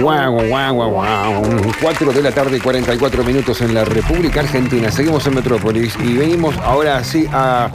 Guau, 0.00 0.48
guau, 0.48 0.74
guau, 0.74 0.90
guau. 0.90 1.42
4 1.80 2.12
de 2.12 2.22
la 2.22 2.32
tarde, 2.32 2.60
44 2.60 3.24
minutos 3.24 3.60
en 3.60 3.74
la 3.74 3.84
República 3.84 4.40
Argentina. 4.40 4.90
Seguimos 4.90 5.26
en 5.26 5.34
Metrópolis 5.34 5.94
y 6.02 6.14
venimos 6.14 6.56
ahora 6.58 7.02
sí 7.04 7.26
a 7.32 7.70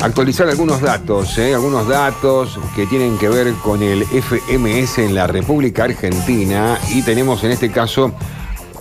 actualizar 0.00 0.48
algunos 0.48 0.80
datos, 0.80 1.38
¿eh? 1.38 1.54
algunos 1.54 1.88
datos 1.88 2.58
que 2.74 2.86
tienen 2.86 3.18
que 3.18 3.28
ver 3.28 3.52
con 3.54 3.82
el 3.82 4.04
FMS 4.04 4.98
en 4.98 5.14
la 5.14 5.26
República 5.26 5.84
Argentina. 5.84 6.78
Y 6.90 7.02
tenemos 7.02 7.44
en 7.44 7.52
este 7.52 7.70
caso 7.70 8.12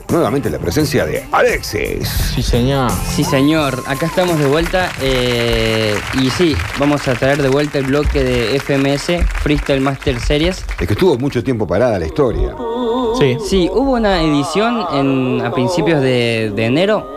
nuevamente 0.10 0.50
la 0.50 0.60
presencia 0.60 1.06
de 1.06 1.26
Alexis. 1.32 2.08
Sí, 2.36 2.42
señor. 2.44 2.92
Sí, 3.16 3.24
señor. 3.24 3.84
Acá 3.88 4.06
estamos 4.06 4.38
de 4.40 4.46
vuelta. 4.46 4.92
eh, 5.02 5.96
y 6.22 6.30
sí, 6.30 6.56
vamos 6.80 7.08
a 7.08 7.14
traer 7.14 7.42
de 7.42 7.50
vuelta 7.50 7.78
el 7.80 7.86
bloque 7.86 8.24
de 8.24 8.56
FMS, 8.60 9.26
Freestyle 9.42 9.82
Master 9.82 10.20
Series. 10.20 10.64
Es 10.80 10.88
que 10.88 10.94
estuvo 10.94 11.18
mucho 11.18 11.44
tiempo 11.44 11.68
parada 11.68 12.00
la 12.00 12.06
historia. 12.06 12.56
Sí. 13.20 13.38
Sí, 13.48 13.70
hubo 13.74 13.94
una 13.94 14.22
edición 14.22 14.86
en- 14.94 15.46
a 15.46 15.52
principios 15.52 16.02
de, 16.02 16.52
de 16.56 16.66
enero, 16.66 17.08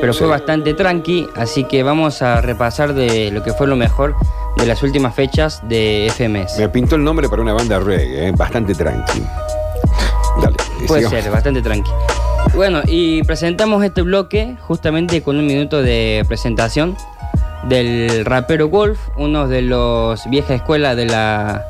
pero 0.00 0.12
fue 0.12 0.26
Sí. 0.26 0.30
bastante 0.30 0.74
tranqui, 0.74 1.28
así 1.36 1.64
que 1.64 1.82
vamos 1.82 2.20
a 2.22 2.40
repasar 2.40 2.94
de 2.94 3.30
lo 3.32 3.42
que 3.42 3.52
fue 3.52 3.66
lo 3.66 3.76
mejor 3.76 4.14
de 4.56 4.66
las 4.66 4.82
últimas 4.82 5.14
fechas 5.14 5.60
de 5.68 6.06
FMS. 6.14 6.58
Me 6.58 6.68
pintó 6.68 6.96
el 6.96 7.04
nombre 7.04 7.28
para 7.28 7.42
una 7.42 7.52
banda 7.54 7.78
reggae, 7.78 8.28
¿eh? 8.28 8.32
bastante 8.36 8.74
tranqui. 8.74 9.22
Dale. 10.42 10.56
Puede 10.86 11.00
sigamos. 11.04 11.22
ser, 11.24 11.32
bastante 11.32 11.62
tranqui. 11.62 11.90
Bueno, 12.54 12.82
y 12.86 13.22
presentamos 13.24 13.84
este 13.84 14.02
bloque 14.02 14.56
justamente 14.60 15.22
con 15.22 15.36
un 15.36 15.46
minuto 15.46 15.82
de 15.82 16.24
presentación 16.26 16.96
del 17.68 18.24
rapero 18.24 18.68
Wolf, 18.68 18.98
uno 19.16 19.48
de 19.48 19.62
los 19.62 20.28
vieja 20.30 20.54
escuela 20.54 20.94
de 20.94 21.06
la, 21.06 21.64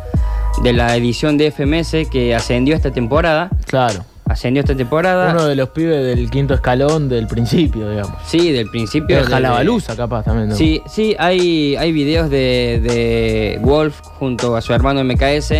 de 0.63 0.73
la 0.73 0.95
edición 0.97 1.39
de 1.39 1.51
FMS 1.51 2.09
que 2.11 2.35
ascendió 2.35 2.75
esta 2.77 2.91
temporada. 2.91 3.51
Claro. 3.67 4.05
Ascendió 4.29 4.61
esta 4.61 4.77
temporada. 4.77 5.31
Uno 5.33 5.47
de 5.47 5.55
los 5.55 5.69
pibes 5.69 6.05
del 6.05 6.29
quinto 6.31 6.55
escalón 6.55 7.09
del 7.09 7.29
principio, 7.29 7.89
digamos. 7.89 8.17
Sí, 8.27 8.51
del 8.51 8.69
principio. 8.69 9.19
De 9.19 9.23
Jalabaluza, 9.23 9.95
capaz 9.95 10.25
también. 10.25 10.49
¿no? 10.49 10.57
Sí, 10.57 10.83
sí, 10.89 11.15
hay, 11.19 11.77
hay 11.77 11.93
videos 11.93 12.29
de, 12.29 12.81
de 12.83 13.61
Wolf 13.63 14.01
junto 14.19 14.57
a 14.57 14.61
su 14.61 14.73
hermano 14.73 15.05
MKS 15.05 15.53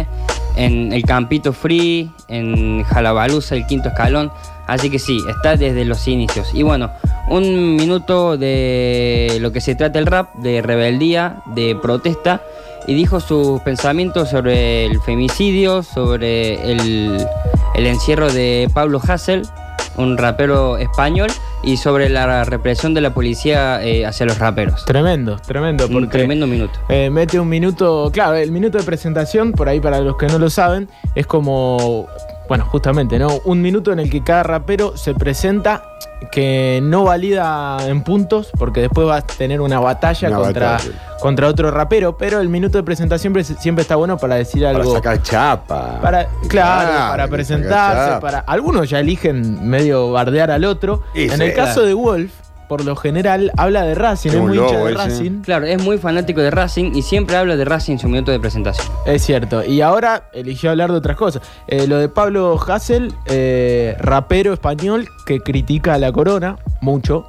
en 0.57 0.93
el 0.93 1.05
Campito 1.05 1.53
Free, 1.53 2.11
en 2.29 2.83
Jalabaluza, 2.83 3.55
el 3.55 3.67
quinto 3.67 3.91
escalón. 3.91 4.33
Así 4.67 4.91
que 4.91 4.99
sí, 4.99 5.19
está 5.29 5.57
desde 5.57 5.85
los 5.85 6.07
inicios. 6.09 6.51
Y 6.55 6.63
bueno, 6.63 6.91
un 7.29 7.77
minuto 7.77 8.37
de 8.37 9.39
lo 9.41 9.53
que 9.53 9.61
se 9.61 9.75
trata 9.75 9.99
el 9.99 10.07
rap, 10.07 10.35
de 10.35 10.63
rebeldía, 10.63 11.37
de 11.47 11.77
protesta. 11.81 12.43
Y 12.89 12.95
dijo 12.95 13.19
sus 13.19 13.61
pensamientos 13.63 14.31
sobre 14.31 14.87
el 14.87 15.01
femicidio, 15.01 15.83
sobre 15.83 16.71
el, 16.71 17.17
el 17.75 17.87
encierro 17.87 18.33
de 18.33 18.69
Pablo 18.73 19.01
Hassel, 19.05 19.43
un 19.97 20.17
rapero 20.17 20.79
español, 20.79 21.29
y 21.65 21.79
sobre 21.79 22.09
la 22.09 22.45
represión 22.45 22.95
de 22.95 23.01
la 23.01 23.13
policía 23.13 23.83
eh, 23.83 24.07
hacia 24.07 24.25
los 24.27 24.39
raperos. 24.39 24.85
Tremendo, 24.85 25.37
tremendo. 25.45 25.87
Un 25.87 25.93
Porque 25.95 26.19
tremendo 26.19 26.47
minuto. 26.47 26.79
eh, 26.89 27.11
mete 27.11 27.41
un 27.41 27.49
minuto, 27.49 28.09
claro, 28.13 28.37
el 28.37 28.53
minuto 28.53 28.79
de 28.79 28.85
presentación, 28.85 29.51
por 29.51 29.69
ahí 29.69 29.81
para 29.81 29.99
los 30.01 30.17
que 30.17 30.27
no 30.29 30.39
lo 30.39 30.49
saben, 30.49 30.89
es 31.17 31.27
como, 31.27 32.07
bueno, 32.49 32.65
justamente, 32.67 33.19
¿no? 33.19 33.29
Un 33.45 33.61
minuto 33.63 33.93
en 33.93 33.99
el 34.01 34.11
que 34.11 34.23
cada 34.23 34.43
rapero 34.43 34.97
se 34.97 35.15
presenta 35.15 35.83
que 36.31 36.81
no 36.83 37.05
valida 37.05 37.77
en 37.87 38.03
puntos, 38.03 38.51
porque 38.59 38.81
después 38.81 39.07
va 39.07 39.17
a 39.17 39.23
tener 39.23 39.61
una 39.61 39.81
batalla, 39.81 40.29
Una 40.29 40.39
contra, 40.39 40.71
batalla. 40.73 40.91
contra 41.21 41.49
otro 41.49 41.71
rapero, 41.71 42.17
pero 42.17 42.41
el 42.41 42.49
minuto 42.49 42.79
de 42.79 42.85
presentación 42.85 43.35
siempre, 43.35 43.45
siempre 43.61 43.83
está 43.83 43.97
bueno 43.97 44.17
para 44.17 44.37
decir 44.37 44.63
Para 44.63 44.79
algo. 44.79 44.95
sacar 44.95 45.23
chapa. 45.23 46.01
Para, 46.01 46.27
claro, 46.49 46.91
Claro, 46.91 47.11
para 47.11 47.29
presentarse, 47.29 48.21
para. 48.21 48.39
Algunos 48.41 48.89
ya 48.89 49.01
eligen 49.01 49.69
medio 49.69 50.13
bardear 50.13 50.51
al 50.51 50.65
otro. 50.65 51.03
Y 51.15 51.25
en 51.25 51.37
sí. 51.37 51.43
el 51.43 51.55
caso 51.55 51.83
de 51.83 51.93
Wolf, 51.95 52.33
por 52.69 52.85
lo 52.85 52.97
general, 52.97 53.53
habla 53.57 53.83
de 53.85 53.95
Racing, 53.95 54.31
Es 54.31 54.37
muy 54.41 54.59
hincha 54.59 54.73
lobo 54.73 54.87
de 54.87 54.93
ese. 54.93 55.03
Racing. 55.05 55.43
Claro, 55.43 55.67
es 55.67 55.83
muy 55.83 55.99
fanático 55.99 56.41
de 56.41 56.51
Racing 56.51 56.93
y 56.95 57.03
siempre 57.03 57.37
habla 57.37 57.57
de 57.57 57.65
Racing 57.65 57.93
en 57.93 57.99
su 57.99 58.09
minuto 58.09 58.33
de 58.33 58.41
presentación. 58.41 58.87
Es 59.07 59.23
cierto. 59.25 59.65
Y 59.65 59.81
ahora 59.81 60.25
eligió 60.33 60.71
hablar 60.71 60.91
de 60.91 60.99
otras 60.99 61.17
cosas. 61.17 61.43
Eh, 61.69 61.87
lo 61.87 61.99
de 61.99 62.09
Pablo 62.09 62.59
Hassel, 62.67 63.13
eh, 63.27 63.95
rapero 64.01 64.53
español 64.53 65.09
que 65.27 65.41
critica 65.41 65.95
a 65.95 65.99
la 65.99 66.11
corona 66.13 66.57
mucho, 66.81 67.27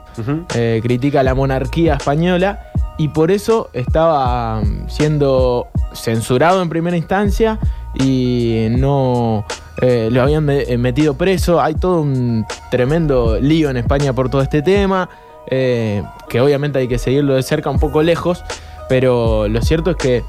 eh, 0.56 0.80
critica 0.84 1.20
a 1.20 1.24
la 1.24 1.36
monarquía 1.36 1.96
española 1.96 2.60
y 2.98 3.10
por 3.10 3.30
eso 3.32 3.70
estaba 3.74 4.62
mm, 4.62 4.90
siendo 4.90 5.68
censurado 5.94 6.62
en 6.62 6.70
primera 6.70 6.98
instancia 6.98 7.60
y 7.94 8.68
no 8.72 9.46
eh, 9.82 10.10
lo 10.12 10.22
habían 10.24 10.44
me- 10.46 10.78
metido 10.78 11.14
preso. 11.16 11.62
Hay 11.62 11.76
todo 11.76 12.02
un 12.02 12.46
tremendo 12.72 13.40
lío 13.40 13.70
en 13.70 13.78
España 13.78 14.14
por 14.14 14.30
todo 14.30 14.42
este 14.42 14.62
tema, 14.62 15.10
eh, 15.50 16.04
que 16.30 16.42
obviamente 16.42 16.80
hay 16.80 16.88
que 16.88 16.98
seguirlo 16.98 17.36
de 17.36 17.44
cerca 17.44 17.70
un 17.70 17.80
poco 17.80 18.04
lejos, 18.04 18.44
pero 18.90 19.48
lo 19.48 19.62
cierto 19.62 19.92
es 19.92 19.98
que 19.98 20.24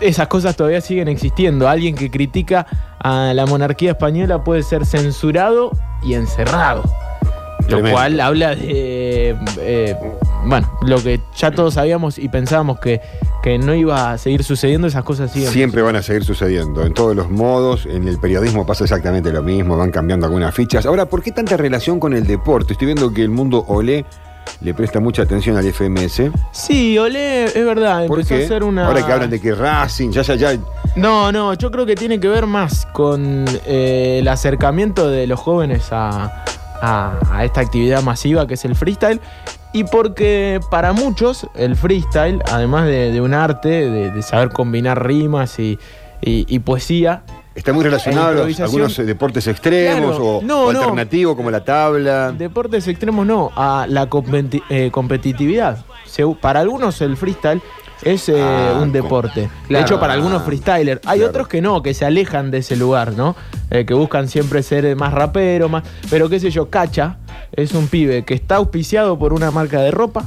esas 0.00 0.28
cosas 0.28 0.56
todavía 0.56 0.80
siguen 0.80 1.08
existiendo. 1.08 1.68
Alguien 1.68 1.94
que 1.94 2.10
critica 2.10 2.66
a 2.98 3.32
la 3.34 3.46
monarquía 3.46 3.92
española 3.92 4.42
puede 4.42 4.62
ser 4.62 4.86
censurado 4.86 5.72
y 6.02 6.14
encerrado. 6.14 6.82
Lo 7.68 7.80
cual 7.80 8.20
habla 8.20 8.54
de. 8.54 9.36
eh, 9.60 9.96
bueno, 10.46 10.70
lo 10.82 11.02
que 11.02 11.20
ya 11.34 11.50
todos 11.50 11.74
sabíamos 11.74 12.18
y 12.18 12.28
pensábamos 12.28 12.78
que, 12.78 13.00
que 13.42 13.58
no 13.58 13.74
iba 13.74 14.12
a 14.12 14.18
seguir 14.18 14.44
sucediendo, 14.44 14.86
esas 14.86 15.02
cosas 15.04 15.32
siguen. 15.32 15.50
Siempre 15.50 15.80
van 15.80 15.96
a 15.96 16.02
seguir 16.02 16.24
sucediendo, 16.24 16.84
en 16.84 16.92
todos 16.92 17.16
los 17.16 17.30
modos, 17.30 17.86
en 17.86 18.06
el 18.06 18.18
periodismo 18.18 18.66
pasa 18.66 18.84
exactamente 18.84 19.32
lo 19.32 19.42
mismo, 19.42 19.76
van 19.78 19.90
cambiando 19.90 20.26
algunas 20.26 20.54
fichas. 20.54 20.84
Ahora, 20.84 21.06
¿por 21.06 21.22
qué 21.22 21.32
tanta 21.32 21.56
relación 21.56 21.98
con 21.98 22.12
el 22.12 22.26
deporte? 22.26 22.74
Estoy 22.74 22.86
viendo 22.86 23.12
que 23.14 23.22
el 23.22 23.30
mundo 23.30 23.64
Olé 23.66 24.04
le 24.64 24.72
presta 24.74 24.98
mucha 24.98 25.22
atención 25.22 25.56
al 25.56 25.64
FMS. 25.72 26.30
Sí, 26.50 26.96
Olé, 26.98 27.44
es 27.44 27.54
verdad, 27.66 28.06
¿Por 28.06 28.18
empezó 28.20 28.34
qué? 28.34 28.42
a 28.42 28.44
hacer 28.46 28.64
una. 28.64 28.86
Ahora 28.86 29.04
que 29.06 29.12
hablan 29.12 29.30
de 29.30 29.40
que 29.40 29.54
Racing, 29.54 30.10
ya, 30.10 30.22
ya, 30.22 30.34
ya. 30.34 30.56
No, 30.96 31.30
no, 31.30 31.52
yo 31.54 31.70
creo 31.70 31.84
que 31.86 31.94
tiene 31.94 32.18
que 32.18 32.28
ver 32.28 32.46
más 32.46 32.86
con 32.86 33.44
eh, 33.66 34.18
el 34.20 34.28
acercamiento 34.28 35.08
de 35.08 35.26
los 35.26 35.38
jóvenes 35.38 35.88
a, 35.92 36.44
a- 36.80 37.18
a 37.30 37.44
esta 37.44 37.60
actividad 37.60 38.02
masiva 38.02 38.46
que 38.46 38.54
es 38.54 38.64
el 38.64 38.74
freestyle. 38.74 39.20
Y 39.74 39.84
porque 39.84 40.60
para 40.70 40.92
muchos 40.92 41.46
el 41.56 41.76
freestyle, 41.76 42.40
además 42.50 42.86
de, 42.86 43.10
de 43.12 43.20
un 43.20 43.34
arte, 43.34 43.68
de, 43.68 44.10
de 44.12 44.22
saber 44.22 44.50
combinar 44.50 45.04
rimas 45.06 45.58
y, 45.58 45.78
y- 46.22 46.46
y 46.48 46.58
poesía, 46.60 47.22
Está 47.54 47.72
muy 47.72 47.84
relacionado 47.84 48.28
a 48.42 48.46
los- 48.46 48.60
algunos 48.60 48.98
eh, 48.98 49.04
deportes 49.04 49.46
extremos 49.46 50.16
Claro, 50.16 50.24
o, 50.38 50.42
no, 50.42 50.62
o 50.64 50.72
no. 50.72 50.80
alternativos 50.80 51.36
como 51.36 51.50
la 51.50 51.64
tabla. 51.64 52.32
deportes 52.32 52.88
extremos 52.88 53.24
no, 53.26 53.52
a 53.54 53.86
la 53.88 54.08
competi- 54.10 54.62
eh, 54.68 54.90
competitividad. 54.90 55.84
Se- 56.04 56.26
para 56.40 56.58
algunos 56.60 57.00
el 57.00 57.16
freestyle 57.16 57.62
es 58.02 58.28
eh, 58.28 58.42
Ah, 58.42 58.80
un 58.82 58.90
deporte. 58.92 59.48
Claro. 59.68 59.80
De 59.84 59.86
hecho, 59.86 60.00
para 60.00 60.14
algunos 60.14 60.42
freestylers. 60.42 61.00
Hay 61.06 61.18
Claro. 61.20 61.30
otros 61.30 61.48
que 61.48 61.62
no, 61.62 61.80
que 61.82 61.94
se 61.94 62.04
alejan 62.04 62.50
de 62.50 62.58
ese 62.58 62.76
lugar, 62.76 63.12
¿no? 63.12 63.36
Eh, 63.70 63.86
que 63.86 63.94
buscan 63.94 64.28
siempre 64.28 64.62
ser 64.64 64.94
más 64.96 65.14
rapero, 65.14 65.68
más. 65.68 65.84
Pero 66.10 66.28
qué 66.28 66.40
sé 66.40 66.50
yo, 66.50 66.68
Cacha 66.70 67.18
es 67.52 67.72
un 67.72 67.86
pibe 67.86 68.24
que 68.24 68.34
está 68.34 68.56
auspiciado 68.56 69.16
por 69.18 69.32
una 69.32 69.50
marca 69.52 69.80
de 69.80 69.92
ropa. 69.92 70.24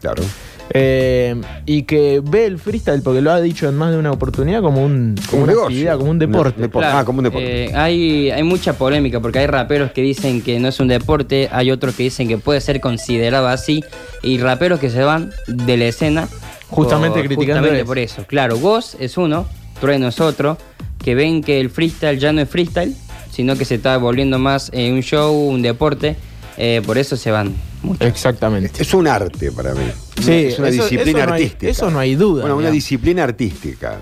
Claro. 0.00 0.22
Eh, 0.70 1.40
y 1.66 1.82
que 1.82 2.20
ve 2.22 2.46
el 2.46 2.58
freestyle, 2.58 3.02
porque 3.02 3.20
lo 3.20 3.30
ha 3.32 3.40
dicho 3.40 3.68
en 3.68 3.76
más 3.76 3.90
de 3.92 3.98
una 3.98 4.10
oportunidad, 4.12 4.60
como, 4.60 4.84
un, 4.84 5.14
como 5.30 5.38
un 5.38 5.42
una 5.44 5.52
negocio. 5.52 5.66
actividad, 5.68 5.98
como 5.98 6.10
un 6.10 6.18
deporte. 6.18 6.70
Ah, 6.82 7.02
como 7.04 7.18
un 7.18 7.24
deporte. 7.24 7.64
eh, 7.66 7.74
hay, 7.74 8.30
hay 8.30 8.42
mucha 8.42 8.74
polémica 8.74 9.20
porque 9.20 9.38
hay 9.40 9.46
raperos 9.46 9.92
que 9.92 10.02
dicen 10.02 10.42
que 10.42 10.58
no 10.60 10.68
es 10.68 10.80
un 10.80 10.88
deporte, 10.88 11.48
hay 11.52 11.70
otros 11.70 11.94
que 11.94 12.04
dicen 12.04 12.28
que 12.28 12.38
puede 12.38 12.60
ser 12.60 12.80
considerado 12.80 13.48
así, 13.48 13.82
y 14.22 14.38
raperos 14.38 14.80
que 14.80 14.90
se 14.90 15.02
van 15.02 15.30
de 15.46 15.76
la 15.76 15.86
escena. 15.86 16.28
Justamente 16.70 17.20
criticando 17.20 17.62
justamente 17.62 17.78
eso. 17.78 17.86
por 17.86 17.98
eso. 17.98 18.24
Claro, 18.26 18.58
Goz 18.58 18.94
es 19.00 19.16
uno, 19.16 19.46
Trueno 19.80 20.08
es 20.08 20.20
otro, 20.20 20.58
que 21.02 21.14
ven 21.14 21.42
que 21.42 21.60
el 21.60 21.70
freestyle 21.70 22.18
ya 22.18 22.32
no 22.32 22.42
es 22.42 22.48
freestyle, 22.48 22.94
sino 23.30 23.56
que 23.56 23.64
se 23.64 23.76
está 23.76 23.96
volviendo 23.96 24.38
más 24.38 24.70
eh, 24.74 24.92
un 24.92 25.00
show, 25.00 25.34
un 25.48 25.62
deporte, 25.62 26.16
eh, 26.58 26.82
por 26.84 26.98
eso 26.98 27.16
se 27.16 27.30
van. 27.30 27.54
Mucho. 27.82 28.04
Exactamente. 28.04 28.82
Es 28.82 28.92
un 28.94 29.06
arte 29.06 29.52
para 29.52 29.74
mí. 29.74 29.82
Sí, 30.20 30.32
es 30.46 30.58
una 30.58 30.68
eso- 30.68 30.82
disciplina 30.84 31.18
eso 31.20 31.26
no 31.28 31.34
hay- 31.34 31.42
artística. 31.44 31.70
eso 31.70 31.90
no 31.90 31.98
hay 31.98 32.14
duda, 32.14 32.42
Bueno, 32.42 32.56
una 32.56 32.70
disciplina 32.70 33.24
artística. 33.24 33.96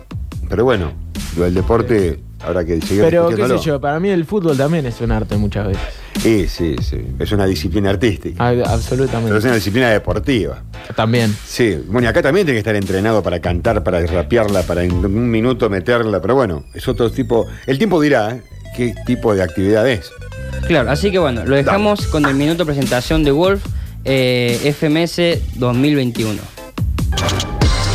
Pero 0.49 0.65
bueno, 0.65 0.93
lo 1.37 1.45
del 1.45 1.55
deporte 1.55 2.21
habrá 2.41 2.65
que 2.65 2.81
seguir 2.81 3.03
Pero 3.05 3.29
qué 3.29 3.47
sé 3.49 3.59
yo, 3.59 3.81
para 3.81 3.99
mí 3.99 4.09
el 4.11 4.25
fútbol 4.25 4.57
también 4.57 4.87
es 4.87 5.01
un 5.01 5.11
arte 5.11 5.37
muchas 5.37 5.67
veces. 5.69 5.83
Sí, 6.23 6.47
sí, 6.49 6.77
sí. 6.81 6.99
Es 7.19 7.33
una 7.33 7.47
disciplina 7.47 7.91
artística. 7.91 8.37
Ah, 8.45 8.51
Pero 8.51 8.63
es 8.65 8.69
absolutamente. 8.69 9.33
una 9.47 9.55
disciplina 9.55 9.91
deportiva. 9.91 10.63
También. 10.95 11.35
Sí, 11.47 11.79
bueno, 11.89 12.07
y 12.07 12.09
acá 12.09 12.23
también 12.23 12.47
tiene 12.47 12.57
que 12.57 12.61
estar 12.61 12.77
entrenado 12.77 13.23
para 13.23 13.41
cantar, 13.41 13.83
para 13.83 14.05
rapearla, 14.07 14.63
para 14.63 14.85
en 14.85 14.93
un 14.93 15.31
minuto 15.31 15.69
meterla, 15.69 16.21
pero 16.23 16.35
bueno, 16.37 16.65
es 16.75 16.87
otro 16.89 17.11
tipo. 17.11 17.47
El 17.67 17.77
tiempo 17.79 18.01
dirá 18.01 18.37
¿eh? 18.37 18.43
qué 18.77 18.95
tipo 19.05 19.35
de 19.35 19.43
actividad 19.43 19.89
es. 19.89 20.11
Claro, 20.67 20.91
así 20.91 21.11
que 21.11 21.19
bueno, 21.19 21.45
lo 21.45 21.57
dejamos 21.57 22.07
con 22.07 22.25
el 22.27 22.35
minuto 22.35 22.59
de 22.59 22.67
presentación 22.67 23.25
de 23.25 23.31
Wolf 23.31 23.65
eh, 24.05 24.75
FMS 24.79 25.59
2021. 25.59 26.41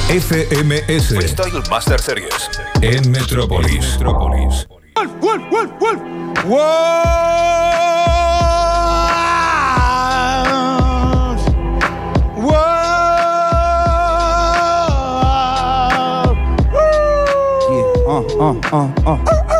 FMS 0.09 1.07
Freestyle 1.07 1.63
Master 1.69 2.01
Series. 2.01 2.49
en 2.81 3.11
Metrópolis. 3.11 3.97
Wolf, 4.95 5.11
Wolf, 5.21 5.43
Wolf, 5.49 5.71
Wolf. 5.79 7.21
Uh, 18.11 18.19
uh, 18.41 18.61
uh, 18.73 19.03
uh. 19.07 19.50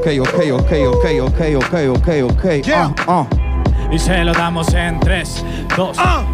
Ok, 0.00 0.06
ok, 0.18 0.38
ok, 0.52 0.72
ok, 0.88 1.04
ok, 1.20 1.40
ok, 1.60 1.74
ok, 1.92 2.08
ok. 2.24 2.44
Yeah. 2.64 2.88
Uh, 3.06 3.20
uh. 3.20 3.26
Y 3.92 3.98
se 3.98 4.24
lo 4.24 4.32
damos 4.32 4.72
en 4.72 4.98
3, 4.98 5.44
2, 5.76 5.98
1. 5.98 6.29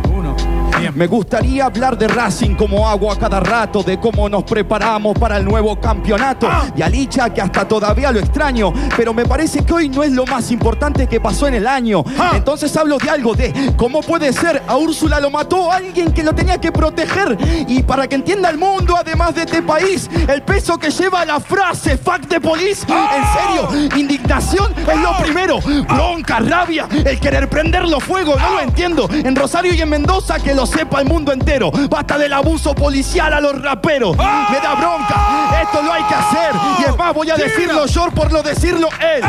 Me 0.95 1.07
gustaría 1.07 1.67
hablar 1.67 1.97
de 1.97 2.09
Racing 2.09 2.55
como 2.55 2.89
agua 2.89 3.15
a 3.15 3.19
cada 3.19 3.41
rato, 3.41 3.83
de 3.83 3.99
cómo 3.99 4.29
nos 4.29 4.45
preparamos 4.45 5.19
para 5.19 5.39
el 5.39 5.45
nuevo 5.45 5.81
campeonato. 5.81 6.49
Y 6.77 6.83
a 6.83 6.89
Licha, 6.89 7.33
que 7.33 7.41
hasta 7.41 7.67
todavía 7.67 8.13
lo 8.13 8.21
extraño, 8.21 8.73
pero 8.97 9.13
me 9.15 9.25
parece 9.25 9.65
que 9.65 9.73
hoy 9.73 9.89
no 9.89 10.03
es 10.03 10.13
lo 10.13 10.27
más 10.27 10.51
importante 10.51 11.07
que 11.07 11.21
pasó 11.21 11.49
en 11.49 11.55
el 11.55 11.67
año. 11.67 12.05
Entonces 12.35 12.77
hablo 12.77 12.99
de 12.99 13.11
algo, 13.11 13.35
de 13.35 13.75
cómo 13.77 14.01
puede 14.01 14.33
ser 14.33 14.63
a 14.67 14.77
Úrsula 14.77 15.21
lo 15.21 15.31
mató 15.31 15.71
alguien 15.71 16.13
que 16.13 16.23
lo 16.23 16.35
tenía 16.35 16.59
que 16.59 16.73
proteger. 16.73 17.37
Y 17.69 17.83
para 17.83 18.07
que 18.07 18.17
entienda 18.17 18.51
el 18.51 18.59
mundo, 18.59 18.97
además 18.99 19.35
de 19.35 19.43
este 19.43 19.63
país, 19.63 20.09
el 20.29 20.43
peso 20.43 20.79
que 20.79 20.91
lleva 20.91 21.25
la 21.25 21.41
frase 21.41 21.97
fuck 21.97 22.27
the 22.29 22.41
police. 22.41 22.87
En 22.87 23.25
serio, 23.33 23.97
indignación 23.97 24.73
es 24.77 25.01
lo 25.01 25.17
primero. 25.23 25.59
Bronca, 25.61 26.41
rabia, 26.41 26.89
el 27.05 27.19
querer 27.19 27.49
prenderlo 27.49 28.01
fuego, 28.01 28.37
no 28.37 28.51
lo 28.51 28.61
entiendo. 28.61 29.09
En 29.11 29.35
Rosario 29.35 29.75
y 29.75 29.81
en 29.81 29.89
Mendoza 29.89 30.39
que 30.39 30.55
lo 30.67 30.79
sepa 30.79 31.01
el 31.01 31.07
mundo 31.07 31.33
entero. 31.33 31.71
Basta 31.89 32.19
del 32.19 32.33
abuso 32.33 32.75
policial 32.75 33.33
a 33.33 33.41
los 33.41 33.61
raperos. 33.63 34.17
Me 34.17 34.59
da 34.61 34.75
bronca, 34.75 35.61
esto 35.63 35.83
lo 35.83 35.93
hay 35.93 36.03
que 36.05 36.15
hacer. 36.15 36.51
Y 36.81 36.85
es 36.85 36.97
más, 36.97 37.15
voy 37.15 37.31
a 37.31 37.37
decirlo 37.37 37.87
yo 37.87 38.07
por 38.11 38.33
lo 38.33 38.43
decirlo 38.43 38.89
él. 39.01 39.23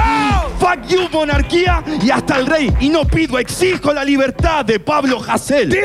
Fuck 0.60 0.88
you, 0.88 1.08
monarquía 1.12 1.84
y 2.02 2.10
hasta 2.10 2.38
el 2.38 2.48
rey. 2.48 2.74
Y 2.80 2.90
no 2.90 3.06
pido, 3.06 3.38
exijo 3.40 3.94
la 3.94 4.04
libertad 4.04 4.66
de 4.66 4.80
Pablo 4.80 5.22
Hasél. 5.26 5.78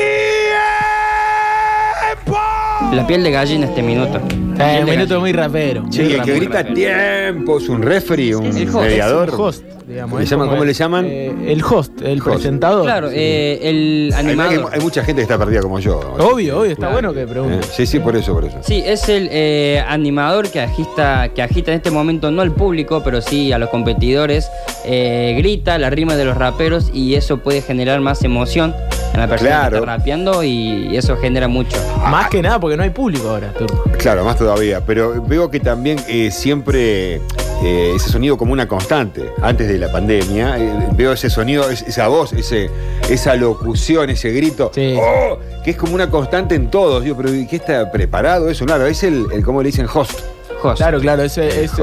La 2.91 3.07
piel 3.07 3.23
de 3.23 3.31
gallina 3.31 3.65
este 3.65 3.81
minuto. 3.81 4.21
Eh, 4.63 4.85
minuto 4.85 5.19
muy 5.19 5.31
rapero. 5.33 5.83
Muy 5.83 5.97
el 5.97 6.07
que 6.09 6.17
rapero. 6.17 6.35
grita 6.37 6.63
tiempo 6.73 7.57
es 7.57 7.69
un 7.69 7.81
referee, 7.81 8.35
un 8.35 8.45
El 8.57 8.69
host. 8.69 8.81
mediador. 8.81 9.27
Es 9.29 9.33
un 9.35 9.41
host, 9.41 9.63
digamos, 9.87 10.17
¿Le 10.19 10.23
es 10.23 10.29
llaman- 10.31 10.49
¿Cómo 10.49 10.61
el- 10.63 10.67
le 10.67 10.73
llaman? 10.73 11.05
eh, 11.05 11.33
el 11.47 11.63
host, 11.63 12.01
el 12.01 12.19
Host. 12.21 12.31
presentador. 12.31 12.83
Claro, 12.83 13.09
eh, 13.11 13.59
el 13.61 14.11
hay- 14.15 14.25
animador. 14.25 14.69
hay 14.73 14.79
mucha 14.81 15.03
gente 15.03 15.19
que 15.19 15.23
está 15.23 15.37
perdida 15.37 15.61
como 15.61 15.79
yo. 15.79 15.99
Obvio, 16.19 16.59
obvio, 16.59 16.71
está 16.71 16.75
Claro. 16.87 16.93
bueno 16.93 17.13
que 17.13 17.21
Eh, 17.23 17.27
pregunte. 17.27 17.67
Sí, 17.75 17.85
sí, 17.85 17.99
por 17.99 18.15
eso, 18.15 18.33
por 18.33 18.45
eso. 18.45 18.57
Sí, 18.61 18.81
es 18.85 19.09
el 19.09 19.27
eh, 19.31 19.83
animador 19.87 20.49
que 20.49 20.61
agita, 20.61 21.29
que 21.33 21.41
agita 21.41 21.71
en 21.71 21.77
este 21.77 21.91
momento 21.91 22.31
no 22.31 22.41
al 22.41 22.51
público, 22.51 23.01
pero 23.03 23.21
sí 23.21 23.51
a 23.51 23.57
los 23.57 23.69
competidores. 23.69 24.49
Eh, 24.85 25.35
grita 25.37 25.77
la 25.77 25.89
rima 25.89 26.15
de 26.15 26.25
los 26.25 26.37
raperos 26.37 26.89
y 26.93 27.15
eso 27.15 27.37
puede 27.37 27.61
generar 27.61 27.99
más 28.01 28.23
emoción 28.23 28.73
en 29.13 29.19
la 29.19 29.27
persona 29.27 29.49
Claro. 29.51 29.69
que 29.71 29.77
está 29.79 29.97
rapeando 29.97 30.43
y 30.43 30.95
eso 30.97 31.15
genera 31.17 31.47
mucho. 31.47 31.77
Más 32.09 32.29
que 32.29 32.41
nada 32.41 32.59
porque 32.59 32.75
no 32.77 32.83
hay 32.83 32.89
público 32.89 33.29
ahora, 33.29 33.53
Turco. 33.53 33.83
Claro, 33.97 34.25
más 34.25 34.37
todavía. 34.37 34.81
Pero 34.85 35.21
veo 35.23 35.49
que 35.49 35.59
también 35.59 35.99
eh, 36.07 36.31
siempre 36.31 37.15
eh, 37.63 37.93
ese 37.95 38.09
sonido 38.09 38.37
como 38.37 38.51
una 38.53 38.67
constante. 38.67 39.31
Antes 39.41 39.67
de 39.67 39.77
la 39.77 39.91
pandemia, 39.91 40.57
eh, 40.57 40.89
veo 40.93 41.13
ese 41.13 41.29
sonido, 41.29 41.69
es- 41.69 41.83
esa 41.83 42.07
voz, 42.07 42.33
ese, 42.33 42.69
esa 43.09 43.35
locución, 43.35 44.09
ese 44.09 44.31
grito. 44.31 44.71
Sí. 44.73 44.95
¡Oh! 44.99 45.37
Que 45.63 45.71
es 45.71 45.77
como 45.77 45.93
una 45.95 46.09
constante 46.09 46.55
en 46.55 46.69
todos. 46.69 47.03
Digo, 47.03 47.15
pero 47.15 47.33
¿y 47.33 47.47
¿qué 47.47 47.55
está 47.57 47.89
preparado 47.91 48.49
eso? 48.49 48.65
Claro, 48.65 48.85
es 48.87 49.03
el, 49.03 49.27
el 49.31 49.43
¿cómo 49.45 49.61
le 49.61 49.67
dicen? 49.67 49.85
Host. 49.93 50.19
Host. 50.61 50.77
Claro, 50.77 50.99
claro, 50.99 51.23
ese, 51.23 51.63
es, 51.63 51.73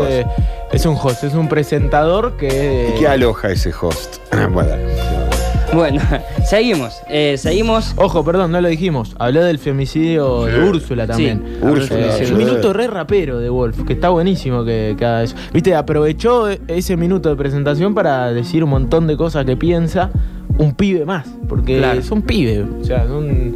es 0.73 0.87
un 0.87 0.97
host, 1.01 1.23
es 1.25 1.35
un 1.35 1.49
presentador 1.49 2.37
que. 2.39 2.93
¿Y 2.95 2.99
qué 2.99 3.09
aloja 3.09 3.51
ese 3.51 3.73
host? 3.79 4.17
bueno, 4.53 4.75
Bueno, 5.73 6.01
seguimos. 6.49 7.01
eh, 7.09 7.37
seguimos. 7.39 7.95
Ojo, 7.97 8.25
perdón, 8.25 8.51
no 8.51 8.61
lo 8.61 8.69
dijimos. 8.69 9.15
Habló 9.19 9.45
del 9.45 9.59
femicidio 9.59 10.45
de 10.47 10.65
Úrsula 10.69 11.07
también. 11.07 11.43
Sí, 11.61 11.65
Úrsula, 11.67 12.17
Eh, 12.19 12.25
sí. 12.27 12.33
un 12.33 12.39
minuto 12.39 12.73
re 12.73 12.89
rapero 12.89 13.39
de 13.39 13.49
Wolf, 13.51 13.85
que 13.87 13.93
está 13.93 14.09
buenísimo 14.09 14.65
que, 14.65 14.97
que 14.99 15.05
haga 15.05 15.23
eso. 15.23 15.37
Viste, 15.53 15.75
aprovechó 15.77 16.49
ese 16.49 16.97
minuto 16.97 17.29
de 17.29 17.37
presentación 17.37 17.95
para 17.95 18.33
decir 18.33 18.65
un 18.65 18.71
montón 18.71 19.07
de 19.07 19.17
cosas 19.17 19.45
que 19.45 19.57
piensa 19.57 20.11
un 20.59 20.75
pibe 20.75 21.05
más. 21.05 21.27
Porque 21.49 21.79
Claro. 21.79 22.03
son 22.03 22.23
pibes. 22.23 22.65
O 22.81 22.85
sea, 22.85 23.07
son 23.07 23.55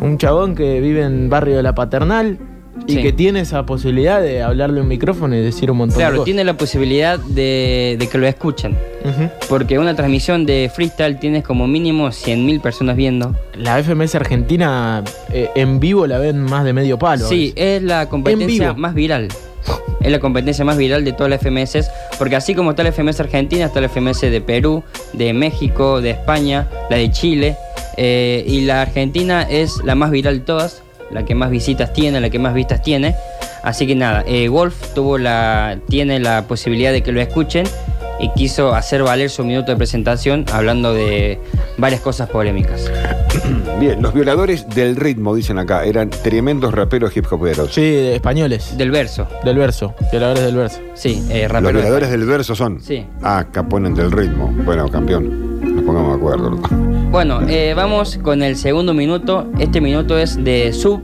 un 0.00 0.18
chabón 0.18 0.54
que 0.54 0.80
vive 0.80 1.02
en 1.04 1.30
barrio 1.30 1.56
de 1.56 1.62
la 1.62 1.74
paternal 1.74 2.38
y 2.86 2.92
Sí. 2.94 3.02
que 3.02 3.12
tiene 3.12 3.40
esa 3.40 3.64
posibilidad 3.66 4.20
de 4.20 4.42
hablarle 4.42 4.80
un 4.80 4.88
micrófono 4.88 5.34
y 5.34 5.40
decir 5.40 5.70
un 5.70 5.78
montón 5.78 5.98
de 5.98 6.02
Claro, 6.02 6.16
cosas. 6.16 6.24
tiene 6.26 6.44
la 6.44 6.56
posibilidad 6.56 7.18
de, 7.18 7.96
de 7.98 8.08
que 8.08 8.18
lo 8.18 8.26
escuchen. 8.26 8.76
Ujú. 9.04 9.28
Porque 9.48 9.78
una 9.78 9.94
transmisión 9.96 10.46
de 10.46 10.70
freestyle 10.74 11.18
tienes 11.18 11.42
como 11.44 11.66
mínimo 11.66 12.08
100.000 12.08 12.60
personas 12.60 12.96
viendo. 12.96 13.34
La 13.56 13.78
FMS 13.82 14.14
Argentina 14.16 15.02
eh, 15.32 15.48
en 15.54 15.80
vivo 15.80 16.06
la 16.06 16.18
ven 16.18 16.40
más 16.42 16.64
de 16.64 16.72
medio 16.72 16.98
palo. 16.98 17.26
Sí, 17.28 17.52
es 17.56 17.82
la 17.82 18.08
competencia 18.08 18.74
más 18.74 18.94
viral. 18.94 19.28
Es 20.00 20.12
la 20.12 20.20
competencia 20.20 20.64
más 20.64 20.76
viral 20.76 21.04
de 21.04 21.12
todas 21.12 21.28
las 21.30 21.40
FMS, 21.40 21.90
porque 22.16 22.36
así 22.36 22.54
como 22.54 22.70
está 22.70 22.84
la 22.84 22.92
FMS 22.92 23.18
Argentina, 23.18 23.64
está 23.64 23.80
la 23.80 23.88
FMS 23.88 24.20
de 24.30 24.40
Perú, 24.40 24.84
de 25.14 25.32
México, 25.32 26.00
de 26.00 26.10
España, 26.10 26.68
la 26.88 26.96
de 26.98 27.10
Chile, 27.10 27.56
eh, 27.96 28.44
y 28.46 28.60
la 28.60 28.82
Argentina 28.82 29.42
es 29.42 29.78
la 29.84 29.96
más 29.96 30.12
viral 30.12 30.38
de 30.38 30.44
todas, 30.44 30.84
la 31.10 31.24
que 31.24 31.34
más 31.34 31.50
visitas 31.50 31.92
tiene, 31.92 32.20
la 32.20 32.30
que 32.30 32.38
más 32.38 32.54
vistas 32.54 32.82
tiene. 32.82 33.14
Así 33.62 33.86
que 33.86 33.94
nada, 33.94 34.24
eh, 34.26 34.48
Wolf 34.48 34.94
tuvo 34.94 35.18
la, 35.18 35.78
tiene 35.88 36.20
la 36.20 36.42
posibilidad 36.46 36.92
de 36.92 37.02
que 37.02 37.12
lo 37.12 37.20
escuchen 37.20 37.66
y 38.18 38.30
quiso 38.30 38.74
hacer 38.74 39.02
valer 39.02 39.28
su 39.28 39.44
minuto 39.44 39.70
de 39.72 39.76
presentación 39.76 40.46
hablando 40.52 40.94
de 40.94 41.38
varias 41.76 42.00
cosas 42.00 42.30
polémicas. 42.30 42.90
bien, 43.80 44.00
los 44.00 44.14
violadores 44.14 44.68
del 44.70 44.96
ritmo, 44.96 45.34
dicen 45.34 45.58
acá, 45.58 45.84
eran 45.84 46.08
tremendos 46.10 46.72
raperos 46.72 47.14
hip 47.16 47.26
hoperos. 47.30 47.74
Sí, 47.74 47.82
de 47.82 48.14
españoles. 48.14 48.76
Del 48.78 48.90
verso, 48.90 49.26
Del 49.44 49.58
verso. 49.58 49.94
Violadores 50.10 50.44
del 50.44 50.56
verso. 50.56 50.78
sí, 50.94 51.22
eh, 51.30 51.42
Los 51.42 51.52
rapero. 51.52 51.72
violadores 51.78 52.10
del 52.10 52.24
verso 52.24 52.54
son. 52.54 52.80
Sí. 52.80 53.04
Ah, 53.22 53.38
acá 53.40 53.62
ponen 53.68 53.94
del 53.94 54.10
ritmo. 54.12 54.50
Bueno, 54.64 54.88
campeón. 54.88 55.65
Pongamos 55.86 56.10
de 56.10 56.16
acuerdo. 56.16 56.50
Bueno, 57.12 57.40
eh, 57.48 57.72
vamos 57.74 58.18
con 58.20 58.42
el 58.42 58.56
segundo 58.56 58.92
minuto. 58.92 59.46
Este 59.60 59.80
minuto 59.80 60.18
es 60.18 60.42
de 60.42 60.72
Sub, 60.72 61.00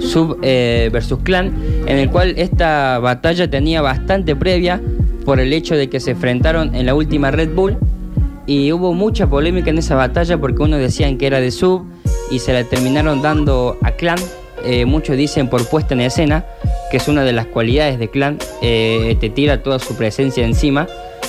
Sub 0.00 0.38
eh, 0.42 0.90
versus 0.92 1.20
Clan, 1.22 1.54
en 1.86 1.98
el 1.98 2.10
cual 2.10 2.34
esta 2.36 2.98
batalla 2.98 3.48
tenía 3.48 3.82
bastante 3.82 4.34
previa 4.34 4.80
por 5.24 5.38
el 5.38 5.52
hecho 5.52 5.76
de 5.76 5.88
que 5.88 6.00
se 6.00 6.10
enfrentaron 6.10 6.74
en 6.74 6.86
la 6.86 6.94
última 6.96 7.30
Red 7.30 7.54
Bull 7.54 7.76
y 8.46 8.72
hubo 8.72 8.94
mucha 8.94 9.28
polémica 9.28 9.70
en 9.70 9.78
esa 9.78 9.94
batalla 9.94 10.38
porque 10.38 10.62
unos 10.62 10.80
decían 10.80 11.18
que 11.18 11.28
era 11.28 11.40
de 11.40 11.52
Sub 11.52 11.84
y 12.30 12.40
se 12.40 12.52
la 12.52 12.64
terminaron 12.64 13.22
dando 13.22 13.78
a 13.82 13.92
Clan. 13.92 14.18
Eh, 14.64 14.86
muchos 14.86 15.16
dicen 15.16 15.48
por 15.48 15.64
puesta 15.68 15.94
en 15.94 16.00
escena, 16.00 16.44
que 16.90 16.96
es 16.96 17.06
una 17.06 17.22
de 17.22 17.32
las 17.32 17.46
cualidades 17.46 18.00
de 18.00 18.10
Clan, 18.10 18.38
te 18.60 19.32
tira 19.32 19.62
toda 19.62 19.78
su 19.78 19.94
presencia 19.94 20.44
encima 20.44 20.88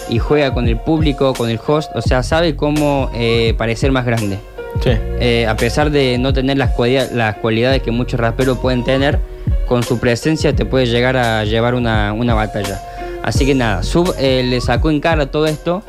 y 0.10 0.20
juega 0.20 0.54
con 0.54 0.68
el 0.68 0.78
público, 0.80 1.34
con 1.34 1.50
el 1.50 1.60
host, 1.66 1.92
o 1.96 2.02
sea, 2.02 2.24
sabe 2.24 2.56
cómo 2.56 3.10
eh, 3.14 3.54
parecer 3.58 3.92
más 3.92 4.06
grande. 4.06 4.40
Sí. 4.84 4.92
Eh, 5.20 5.48
a 5.48 5.56
pesar 5.56 5.90
de 5.92 6.18
no 6.18 6.34
tener 6.34 6.58
las, 6.58 6.72
cualidad- 6.72 7.12
las 7.12 7.36
cualidades 7.38 7.82
que 7.82 7.92
muchos 7.92 8.20
raperos 8.20 8.58
pueden 8.60 8.84
tener, 8.84 9.20
con 9.68 9.84
su 9.84 10.00
presencia 10.00 10.56
te 10.56 10.66
puede 10.66 10.86
llegar 10.86 11.18
a 11.18 11.44
llevar 11.46 11.74
una, 11.76 12.14
una 12.14 12.34
batalla. 12.34 12.82
Así 13.24 13.46
que 13.46 13.56
nada, 13.56 13.84
Sub 13.84 14.14
eh, 14.20 14.44
le 14.48 14.62
sacó 14.62 14.90
en 14.90 15.00
cara 15.02 15.26
todo 15.32 15.48
esto 15.48 15.84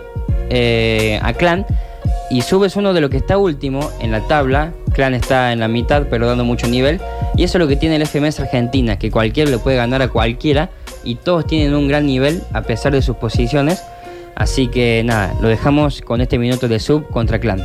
a 1.23 1.33
Clan. 1.35 1.67
Y 2.31 2.43
Sub 2.43 2.65
es 2.65 2.77
uno 2.77 2.93
de 2.93 3.01
los 3.01 3.09
que 3.11 3.17
está 3.19 3.39
último 3.39 3.91
en 4.01 4.11
la 4.11 4.21
tabla. 4.27 4.73
Clan 4.93 5.15
está 5.15 5.53
en 5.53 5.61
la 5.61 5.69
mitad, 5.69 6.05
pero 6.11 6.27
dando 6.27 6.45
mucho 6.45 6.67
nivel. 6.67 7.01
Y 7.37 7.45
eso 7.45 7.57
es 7.59 7.61
lo 7.61 7.69
que 7.69 7.77
tiene 7.77 7.97
el 7.97 8.07
FMS 8.07 8.41
Argentina, 8.41 8.99
que 8.99 9.11
cualquiera 9.11 9.51
le 9.51 9.59
puede 9.59 9.77
ganar 9.77 10.03
a 10.03 10.09
cualquiera. 10.09 10.71
Y 11.05 11.15
todos 11.15 11.47
tienen 11.47 11.75
un 11.75 11.89
gran 11.89 12.07
nivel 12.07 12.43
a 12.53 12.63
pesar 12.63 12.93
de 12.93 13.01
sus 13.03 13.17
posiciones. 13.17 13.83
Así 14.39 14.69
que 14.69 15.03
nada, 15.05 15.35
lo 15.41 15.49
dejamos 15.49 16.01
con 16.01 16.21
este 16.21 16.39
minuto 16.39 16.69
de 16.69 16.79
Sub 16.79 17.09
contra 17.11 17.41
Clan. 17.41 17.61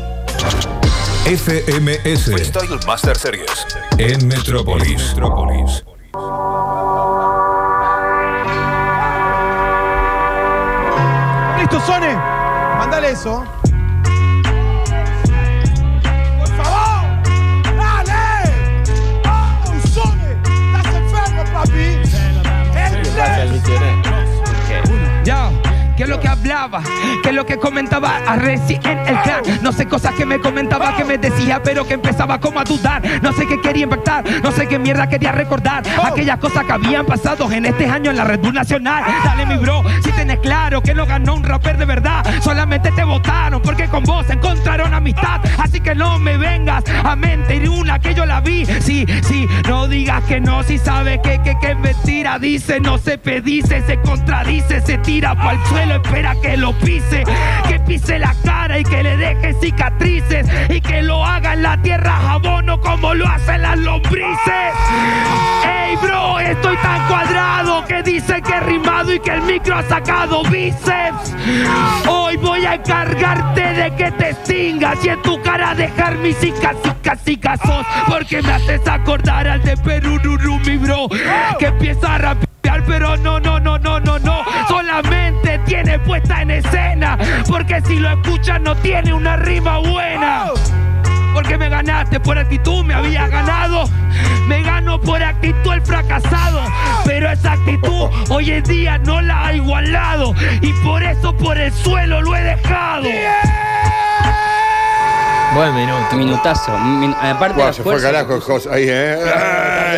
FMS 1.23 2.25
Freestyle 2.25 2.79
Master 2.87 3.15
Series. 3.15 3.67
en 3.99 4.27
Metrópolis. 4.27 5.13
¿Listo, 11.59 11.79
Sone? 11.85 12.15
Mándale 12.79 13.11
eso. 13.11 13.45
¡Por 16.39 16.47
favor! 16.57 17.23
¡Dale! 17.77 18.51
¡Oh, 19.29 19.87
Sone! 19.93 20.37
¡Estás 20.75 20.95
enfermo, 20.95 21.43
papi! 21.53 22.01
¡El 22.75 24.02
¿qué 26.03 26.11
es 26.11 26.17
lo 26.17 26.19
que 26.19 26.27
hablaba? 26.27 26.83
¿Qué 27.21 27.29
es 27.29 27.35
lo 27.35 27.45
que 27.45 27.57
comentaba 27.57 28.17
a 28.27 28.35
Reci 28.35 28.77
en 28.83 28.99
el 28.99 29.21
clan? 29.21 29.41
No 29.61 29.71
sé 29.71 29.87
cosas 29.87 30.13
que 30.15 30.25
me 30.25 30.37
comentaba, 30.37 30.97
que 30.97 31.05
me 31.05 31.17
decía, 31.17 31.61
pero 31.63 31.87
que 31.87 31.93
empezaba 31.93 32.41
como 32.41 32.59
a 32.59 32.65
dudar. 32.65 33.01
No 33.21 33.31
sé 33.31 33.47
qué 33.47 33.61
quería 33.61 33.83
impactar, 33.83 34.25
no 34.43 34.51
sé 34.51 34.67
qué 34.67 34.77
mierda 34.77 35.07
quería 35.07 35.31
recordar. 35.31 35.83
Aquellas 36.03 36.39
cosas 36.39 36.65
que 36.65 36.73
habían 36.73 37.05
pasado 37.05 37.49
en 37.49 37.65
este 37.65 37.85
año 37.85 38.11
en 38.11 38.17
la 38.17 38.25
Red 38.25 38.41
Bull 38.41 38.53
Nacional. 38.53 39.03
Dale, 39.23 39.45
mi 39.45 39.55
bro, 39.55 39.81
si 40.03 40.11
tenés 40.11 40.39
claro 40.39 40.81
que 40.81 40.93
no 40.93 41.05
ganó 41.05 41.35
un 41.35 41.43
rapper 41.43 41.77
de 41.77 41.85
verdad. 41.85 42.25
Solamente 42.41 42.91
te 42.91 43.05
votaron 43.05 43.61
porque 43.61 43.87
con 43.87 44.03
vos 44.03 44.29
encontraron 44.29 44.93
amistad. 44.93 45.39
Así 45.57 45.79
que 45.79 45.95
no 45.95 46.19
me 46.19 46.37
vengas 46.37 46.83
a 47.03 47.15
mentir 47.15 47.69
una 47.69 47.99
que 47.99 48.13
yo 48.13 48.25
la 48.25 48.41
vi. 48.41 48.65
Sí, 48.65 49.05
sí, 49.23 49.47
no 49.69 49.87
digas 49.87 50.21
que 50.25 50.41
no, 50.41 50.63
si 50.63 50.77
sabes 50.77 51.21
que, 51.23 51.39
que, 51.41 51.55
que 51.61 51.75
mentira. 51.75 52.39
Dice, 52.39 52.81
no 52.81 52.97
se 52.97 53.17
pedice, 53.17 53.81
se 53.83 54.01
contradice, 54.01 54.81
se 54.81 54.97
tira 54.97 55.33
para 55.35 55.53
el 55.53 55.65
suelo, 55.67 55.92
espera 55.95 56.35
que 56.41 56.57
lo 56.57 56.73
pise. 56.73 57.23
Que 57.67 57.79
pise 57.79 58.19
la 58.19 58.35
cara 58.43 58.79
y 58.79 58.83
que 58.83 59.03
le 59.03 59.17
deje 59.17 59.53
cicatrices. 59.61 60.47
Y 60.69 60.81
que 60.81 61.01
lo 61.01 61.23
haga 61.23 61.53
en 61.53 61.63
la 61.63 61.81
tierra 61.81 62.33
abono 62.33 62.79
como 62.81 63.13
lo 63.13 63.27
hacen 63.27 63.61
las 63.61 63.77
lombrices. 63.77 64.73
Ey, 65.65 65.95
bro, 65.97 66.39
estoy 66.39 66.77
tan 66.77 67.07
cuadrado 67.07 67.85
que 67.85 68.03
dice 68.03 68.41
que 68.41 68.53
he 68.53 68.59
rimado 68.61 69.13
y 69.13 69.19
que 69.19 69.31
el 69.31 69.41
micro 69.43 69.75
ha 69.75 69.83
sacado 69.83 70.43
bíceps. 70.43 71.35
Hoy 72.07 72.37
voy 72.37 72.65
a 72.65 72.75
encargarte 72.75 73.61
de 73.61 73.95
que 73.95 74.11
te 74.11 74.29
extingas 74.29 75.03
y 75.05 75.09
en 75.09 75.21
tu 75.21 75.41
cara 75.41 75.75
dejar 75.75 76.17
mis 76.17 76.37
cicas, 76.37 76.75
cicas. 77.23 77.59
Porque 78.07 78.41
me 78.41 78.51
haces 78.53 78.87
acordar 78.87 79.47
al 79.47 79.63
de 79.63 79.77
Perú, 79.77 80.19
mi 80.65 80.77
bro, 80.77 81.07
que 81.59 81.67
empieza 81.67 82.15
a 82.15 82.17
rapear, 82.17 82.83
pero 82.85 83.17
no, 83.17 83.39
no, 83.39 83.59
no, 83.59 83.77
no, 83.77 83.99
no, 83.99 84.12
tiene 85.65 85.99
puesta 85.99 86.41
en 86.41 86.51
escena, 86.51 87.17
porque 87.47 87.81
si 87.81 87.97
lo 87.97 88.09
escuchas 88.09 88.61
no 88.61 88.75
tiene 88.75 89.13
una 89.13 89.37
rima 89.37 89.77
buena. 89.79 90.45
Porque 91.33 91.57
me 91.57 91.67
ganaste 91.67 92.19
por 92.19 92.37
actitud, 92.37 92.83
me 92.83 92.93
había 92.93 93.27
ganado. 93.27 93.89
Me 94.47 94.61
gano 94.61 95.01
por 95.01 95.23
actitud 95.23 95.73
el 95.73 95.81
fracasado. 95.81 96.61
Pero 97.05 97.31
esa 97.31 97.53
actitud 97.53 98.09
hoy 98.29 98.51
en 98.51 98.63
día 98.63 98.99
no 98.99 99.19
la 99.19 99.47
ha 99.47 99.53
igualado. 99.53 100.35
Y 100.61 100.71
por 100.83 101.01
eso 101.01 101.35
por 101.35 101.57
el 101.57 101.73
suelo 101.73 102.21
lo 102.21 102.35
he 102.35 102.41
dejado. 102.43 103.09
Buen 105.55 105.75
minuto. 105.75 106.15
Minutazo. 106.15 106.71
Min- 106.79 107.13
aparte 107.21 107.49
de 107.49 107.61
Guau, 107.61 107.67
la 107.67 107.73
se 107.73 107.83
fue 107.83 107.91
fuerza 107.93 108.11
carajo 108.11 108.35
el 108.35 108.41
host 108.51 108.67
ahí, 108.71 108.85
¿eh? 108.87 109.17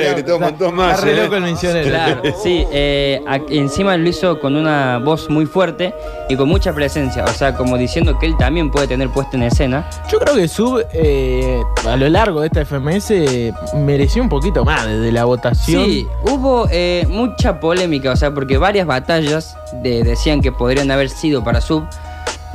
Le 0.02 0.12
gritó 0.14 0.36
un 0.36 0.42
montón 0.42 0.76
más. 0.76 0.96
Está 0.96 1.06
re 1.06 1.14
¿eh? 1.14 1.24
loco 1.24 1.36
el 1.38 1.44
misionero. 1.44 1.88
Claro, 1.90 2.22
sí, 2.44 2.66
eh, 2.72 3.22
encima 3.50 3.96
lo 3.96 4.10
hizo 4.10 4.40
con 4.42 4.58
una 4.58 4.98
voz 4.98 5.30
muy 5.30 5.46
fuerte 5.46 5.94
y 6.28 6.36
con 6.36 6.50
mucha 6.50 6.74
presencia, 6.74 7.24
o 7.24 7.30
sea, 7.30 7.56
como 7.56 7.78
diciendo 7.78 8.20
que 8.20 8.26
él 8.26 8.36
también 8.38 8.70
puede 8.70 8.88
tener 8.88 9.08
puesta 9.10 9.38
en 9.38 9.44
escena. 9.44 9.90
Yo 10.12 10.20
creo 10.20 10.36
que 10.36 10.48
Sub, 10.50 10.84
eh, 10.92 11.62
a 11.88 11.96
lo 11.96 12.10
largo 12.10 12.42
de 12.42 12.48
esta 12.48 12.62
FMS, 12.66 13.12
eh, 13.12 13.54
mereció 13.76 14.22
un 14.22 14.30
poquito 14.30 14.66
más 14.66 14.86
desde 14.86 15.12
la 15.14 15.24
votación. 15.24 15.86
Sí, 15.86 16.06
hubo 16.24 16.68
eh, 16.70 17.06
mucha 17.08 17.62
polémica, 17.62 18.12
o 18.12 18.16
sea, 18.18 18.34
porque 18.34 18.58
varias 18.58 18.86
batallas 18.88 19.56
de- 19.82 20.04
decían 20.04 20.42
que 20.42 20.52
podrían 20.52 20.92
haber 20.92 21.10
sido 21.10 21.44
para 21.46 21.62
Sub, 21.62 21.86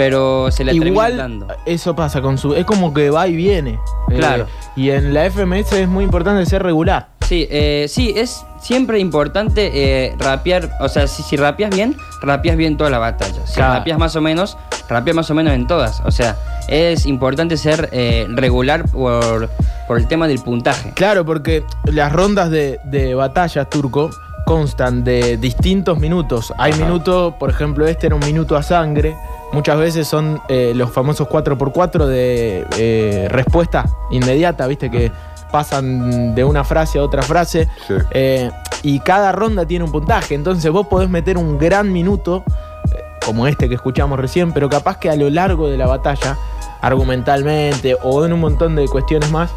pero 0.00 0.50
se 0.50 0.64
le 0.64 0.72
Igual 0.72 1.18
dando. 1.18 1.46
eso 1.66 1.94
pasa 1.94 2.22
con 2.22 2.38
Sub. 2.38 2.54
Es 2.54 2.64
como 2.64 2.94
que 2.94 3.10
va 3.10 3.28
y 3.28 3.36
viene. 3.36 3.78
Eh, 4.10 4.16
Claro. 4.16 4.46
y 4.74 4.88
en 4.88 5.12
la 5.12 5.26
FMS 5.26 5.74
es 5.74 5.88
muy 5.88 6.04
importante 6.04 6.46
ser 6.46 6.62
regular. 6.62 7.08
Sí, 7.28 7.46
eh, 7.50 7.84
sí, 7.86 8.14
es 8.16 8.42
siempre 8.62 8.98
importante 8.98 9.70
eh, 9.74 10.14
rapear, 10.18 10.70
o 10.80 10.88
sea, 10.88 11.06
si, 11.06 11.22
si 11.22 11.36
rapeas 11.36 11.68
bien, 11.76 11.94
rapeas 12.22 12.56
bien 12.56 12.78
toda 12.78 12.88
la 12.88 12.98
batalla. 12.98 13.46
Si 13.46 13.56
Claro. 13.56 13.74
rapeas 13.74 13.98
más 13.98 14.16
o 14.16 14.22
menos, 14.22 14.56
rapeas 14.88 15.14
más 15.14 15.30
o 15.30 15.34
menos 15.34 15.52
en 15.52 15.66
todas. 15.66 16.00
O 16.06 16.10
sea, 16.10 16.34
es 16.68 17.04
importante 17.04 17.58
ser 17.58 17.90
eh, 17.92 18.26
regular 18.30 18.84
por, 18.90 19.50
por 19.86 19.98
el 19.98 20.08
tema 20.08 20.26
del 20.28 20.38
puntaje. 20.38 20.92
Claro, 20.94 21.26
porque 21.26 21.62
las 21.84 22.10
rondas 22.10 22.48
de, 22.50 22.80
de 22.84 23.14
batallas 23.14 23.68
turco 23.68 24.08
constan 24.46 25.04
de 25.04 25.36
distintos 25.36 25.98
minutos. 25.98 26.54
Hay 26.56 26.72
Ajá. 26.72 26.86
minutos, 26.86 27.34
por 27.38 27.50
ejemplo, 27.50 27.86
este 27.86 28.06
era 28.06 28.16
un 28.16 28.24
minuto 28.24 28.56
a 28.56 28.62
sangre. 28.62 29.14
Muchas 29.52 29.78
veces 29.78 30.06
son 30.06 30.40
eh, 30.48 30.72
los 30.74 30.90
famosos 30.90 31.28
4x4 31.28 32.06
de 32.06 32.66
eh, 32.78 33.28
respuesta 33.30 33.84
inmediata, 34.10 34.66
viste 34.66 34.90
que 34.90 35.10
pasan 35.50 36.34
de 36.34 36.44
una 36.44 36.64
frase 36.64 36.98
a 36.98 37.02
otra 37.02 37.22
frase. 37.22 37.68
Sí. 37.86 37.94
Eh, 38.12 38.50
y 38.82 39.00
cada 39.00 39.32
ronda 39.32 39.66
tiene 39.66 39.84
un 39.84 39.92
puntaje. 39.92 40.34
Entonces 40.34 40.70
vos 40.70 40.86
podés 40.86 41.08
meter 41.08 41.36
un 41.36 41.58
gran 41.58 41.92
minuto, 41.92 42.44
eh, 42.92 43.02
como 43.24 43.46
este 43.46 43.68
que 43.68 43.74
escuchamos 43.74 44.18
recién, 44.18 44.52
pero 44.52 44.68
capaz 44.68 44.98
que 44.98 45.10
a 45.10 45.16
lo 45.16 45.28
largo 45.30 45.68
de 45.68 45.76
la 45.76 45.86
batalla, 45.86 46.38
argumentalmente 46.80 47.96
o 48.02 48.24
en 48.24 48.32
un 48.32 48.40
montón 48.40 48.76
de 48.76 48.86
cuestiones 48.88 49.30
más, 49.30 49.50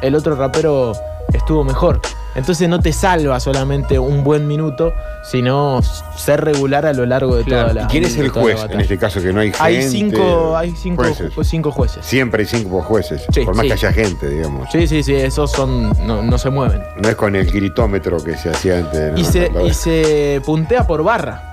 el 0.00 0.14
otro 0.14 0.36
rapero 0.36 0.92
estuvo 1.32 1.64
mejor. 1.64 2.00
Entonces 2.34 2.66
no 2.68 2.80
te 2.80 2.92
salva 2.92 3.38
solamente 3.40 3.98
un 3.98 4.24
buen 4.24 4.46
minuto, 4.48 4.94
sino 5.22 5.80
ser 6.16 6.42
regular 6.42 6.86
a 6.86 6.92
lo 6.94 7.04
largo 7.04 7.36
de 7.36 7.44
Claro. 7.44 7.68
toda 7.68 7.74
la 7.74 7.82
¿Y 7.82 7.86
quién 7.88 8.04
es 8.04 8.16
el 8.16 8.30
juez 8.30 8.58
en 8.70 8.80
este 8.80 8.96
caso? 8.98 9.20
Que 9.20 9.32
no 9.32 9.40
hay 9.40 9.48
gente. 9.48 9.62
Hay 9.62 9.82
cinco, 9.82 10.56
hay 10.56 10.70
cinco, 10.74 11.02
jueces. 11.04 11.32
ju- 11.34 11.44
cinco 11.44 11.70
jueces. 11.70 12.04
Siempre 12.06 12.42
hay 12.42 12.48
cinco 12.48 12.80
jueces. 12.82 13.22
Sí, 13.32 13.40
por 13.44 13.54
más 13.54 13.62
sí. 13.64 13.68
que 13.68 13.74
haya 13.74 13.92
gente, 13.92 14.28
digamos. 14.30 14.68
Sí, 14.72 14.86
sí, 14.86 15.02
sí, 15.02 15.14
esos 15.14 15.50
son, 15.52 15.90
no, 16.06 16.22
no 16.22 16.38
se 16.38 16.48
mueven. 16.50 16.82
No 16.96 17.08
es 17.08 17.16
con 17.16 17.36
el 17.36 17.50
gritómetro 17.50 18.16
que 18.24 18.36
se 18.36 18.48
hacía 18.50 18.78
antes. 18.78 19.12
Y 19.18 19.22
¿no? 19.22 19.28
se, 19.30 19.50
La- 19.50 19.62
y 19.64 19.74
se 19.74 20.40
puntea 20.46 20.86
por 20.86 21.02
barra. 21.02 21.50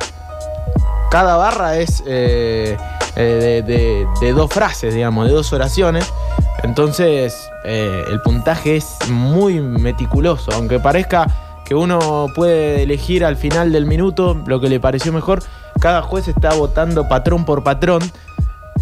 Cada 1.12 1.36
barra 1.38 1.78
es 1.78 2.04
eh, 2.06 2.78
eh, 3.20 3.62
de, 3.66 3.74
de- 3.74 4.08
de 4.22 4.34
dos 4.34 4.52
frases, 4.52 4.94
digamos, 4.94 5.28
de 5.28 5.34
dos 5.34 5.52
oraciones. 5.54 6.12
Entonces, 6.64 7.50
eh, 7.66 8.04
el 8.10 8.22
puntaje 8.22 8.78
es 8.78 8.98
muy 9.10 9.60
meticuloso. 9.60 10.52
Aunque 10.54 10.80
parezca 10.80 11.28
que 11.66 11.76
uno 11.76 12.28
puede 12.36 12.84
elegir 12.84 13.24
al 13.24 13.36
final 13.38 13.72
del 13.72 13.86
minuto 13.86 14.36
lo 14.46 14.60
que 14.60 14.70
le 14.70 14.80
pareció 14.80 15.14
mejor, 15.14 15.44
cada 15.80 16.02
juez 16.02 16.28
está 16.28 16.54
votando 16.56 17.08
patrón 17.08 17.46
por 17.46 17.64
patrón. 17.64 18.02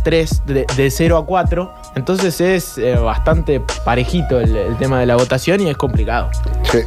3 0.03 0.43
de, 0.45 0.65
de 0.77 0.89
0 0.91 1.17
a 1.17 1.25
4. 1.25 1.73
Entonces 1.95 2.39
es 2.39 2.77
eh, 2.77 2.95
bastante 2.95 3.61
parejito 3.83 4.39
el, 4.39 4.55
el 4.55 4.77
tema 4.77 4.99
de 4.99 5.05
la 5.05 5.15
votación 5.17 5.59
y 5.61 5.69
es 5.69 5.75
complicado. 5.75 6.29
Sí. 6.71 6.79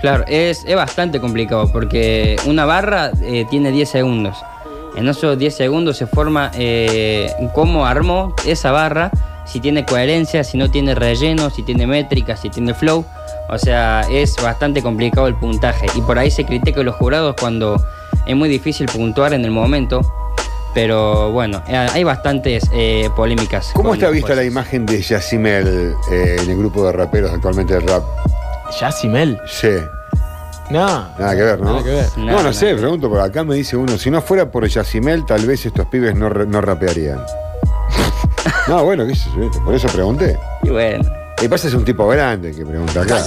Claro, 0.00 0.24
es, 0.28 0.62
es 0.66 0.76
bastante 0.76 1.18
complicado 1.20 1.72
porque 1.72 2.36
una 2.44 2.66
barra 2.66 3.12
eh, 3.22 3.46
tiene 3.48 3.70
10 3.70 3.88
segundos. 3.88 4.36
En 4.96 5.08
esos 5.08 5.38
10 5.38 5.54
segundos 5.54 5.98
se 5.98 6.06
forma 6.06 6.50
eh, 6.54 7.30
cómo 7.54 7.86
armó 7.86 8.34
esa 8.46 8.72
barra, 8.72 9.10
si 9.46 9.60
tiene 9.60 9.84
coherencia, 9.84 10.42
si 10.42 10.58
no 10.58 10.70
tiene 10.70 10.94
relleno, 10.94 11.50
si 11.50 11.62
tiene 11.62 11.86
métrica, 11.86 12.36
si 12.36 12.50
tiene 12.50 12.74
flow. 12.74 13.04
O 13.48 13.58
sea, 13.58 14.06
es 14.10 14.34
bastante 14.42 14.82
complicado 14.82 15.26
el 15.28 15.36
puntaje. 15.36 15.86
Y 15.94 16.00
por 16.00 16.18
ahí 16.18 16.30
se 16.30 16.44
critica 16.44 16.80
a 16.80 16.84
los 16.84 16.96
jurados 16.96 17.36
cuando 17.38 17.76
es 18.26 18.34
muy 18.34 18.48
difícil 18.48 18.86
puntuar 18.86 19.32
en 19.32 19.44
el 19.44 19.50
momento. 19.50 20.00
Pero 20.74 21.30
bueno, 21.30 21.62
eh, 21.68 21.74
hay 21.74 22.04
bastantes 22.04 22.68
eh, 22.72 23.08
polémicas. 23.16 23.70
¿Cómo 23.72 23.94
está 23.94 24.10
vista 24.10 24.34
la 24.34 24.44
imagen 24.44 24.84
de 24.84 25.00
Yacimel 25.00 25.94
eh, 26.10 26.36
en 26.42 26.50
el 26.50 26.58
grupo 26.58 26.84
de 26.84 26.92
raperos 26.92 27.32
actualmente 27.32 27.72
del 27.74 27.88
rap? 27.88 28.02
Yacimel. 28.78 29.40
Sí. 29.46 29.70
No. 30.70 30.86
Nada 31.18 31.36
que 31.36 31.42
ver, 31.42 31.60
¿no? 31.60 31.72
Nada 31.72 31.82
que 31.84 31.90
ver. 31.90 32.06
No, 32.16 32.42
no 32.42 32.52
sé, 32.52 32.74
pregunto, 32.74 33.08
por 33.08 33.20
acá 33.20 33.44
me 33.44 33.54
dice 33.54 33.76
uno, 33.76 33.96
si 33.98 34.10
no 34.10 34.20
fuera 34.20 34.50
por 34.50 34.66
Yacimel, 34.66 35.24
tal 35.24 35.46
vez 35.46 35.64
estos 35.66 35.86
pibes 35.86 36.14
no, 36.16 36.28
re- 36.28 36.46
no 36.46 36.60
rapearían. 36.60 37.20
no, 38.68 38.84
bueno, 38.84 39.06
qué 39.06 39.14
sé 39.14 39.28
yo, 39.36 39.50
por 39.64 39.74
eso 39.74 39.88
pregunté. 39.88 40.38
Y 40.62 40.70
bueno. 40.70 41.04
Y 41.42 41.48
pasa 41.48 41.68
es 41.68 41.74
un 41.74 41.84
tipo 41.84 42.06
grande 42.08 42.52
que 42.54 42.64
pregunta 42.64 43.02
acá. 43.02 43.18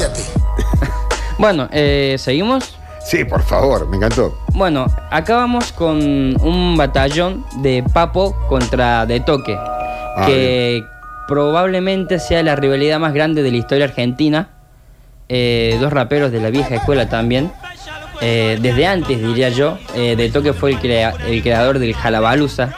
Bueno, 1.37 1.69
eh, 1.71 2.17
seguimos. 2.19 2.75
Sí, 3.01 3.23
por 3.23 3.41
favor, 3.41 3.87
me 3.87 3.95
encantó. 3.95 4.37
Bueno, 4.53 4.87
acá 5.09 5.37
vamos 5.37 5.71
con 5.71 5.97
un 6.41 6.75
batallón 6.75 7.45
de 7.61 7.81
Papo 7.93 8.35
contra 8.49 9.05
De 9.05 9.21
Toque, 9.21 9.55
Ah, 9.57 10.25
que 10.25 10.83
probablemente 11.29 12.19
sea 12.19 12.43
la 12.43 12.57
rivalidad 12.57 12.99
más 12.99 13.13
grande 13.13 13.41
de 13.41 13.51
la 13.51 13.57
historia 13.57 13.85
argentina. 13.85 14.49
Eh, 15.31 15.77
dos 15.79 15.93
raperos 15.93 16.31
de 16.31 16.39
la 16.41 16.49
vieja 16.49 16.75
escuela 16.75 17.07
también. 17.07 17.51
Eh, 18.21 18.57
desde 18.61 18.85
antes, 18.87 19.21
diría 19.21 19.49
yo, 19.49 19.77
eh, 19.95 20.15
De 20.17 20.29
Toque 20.29 20.53
fue 20.53 20.71
el, 20.71 20.79
crea- 20.79 21.13
el 21.27 21.41
creador 21.41 21.79
del 21.79 21.93
Jalabalusa, 21.93 22.73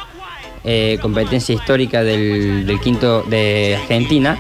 competencia 1.02 1.56
histórica 1.56 2.04
del, 2.04 2.68
del 2.68 2.80
quinto 2.80 3.24
de 3.24 3.78
Argentina. 3.82 4.38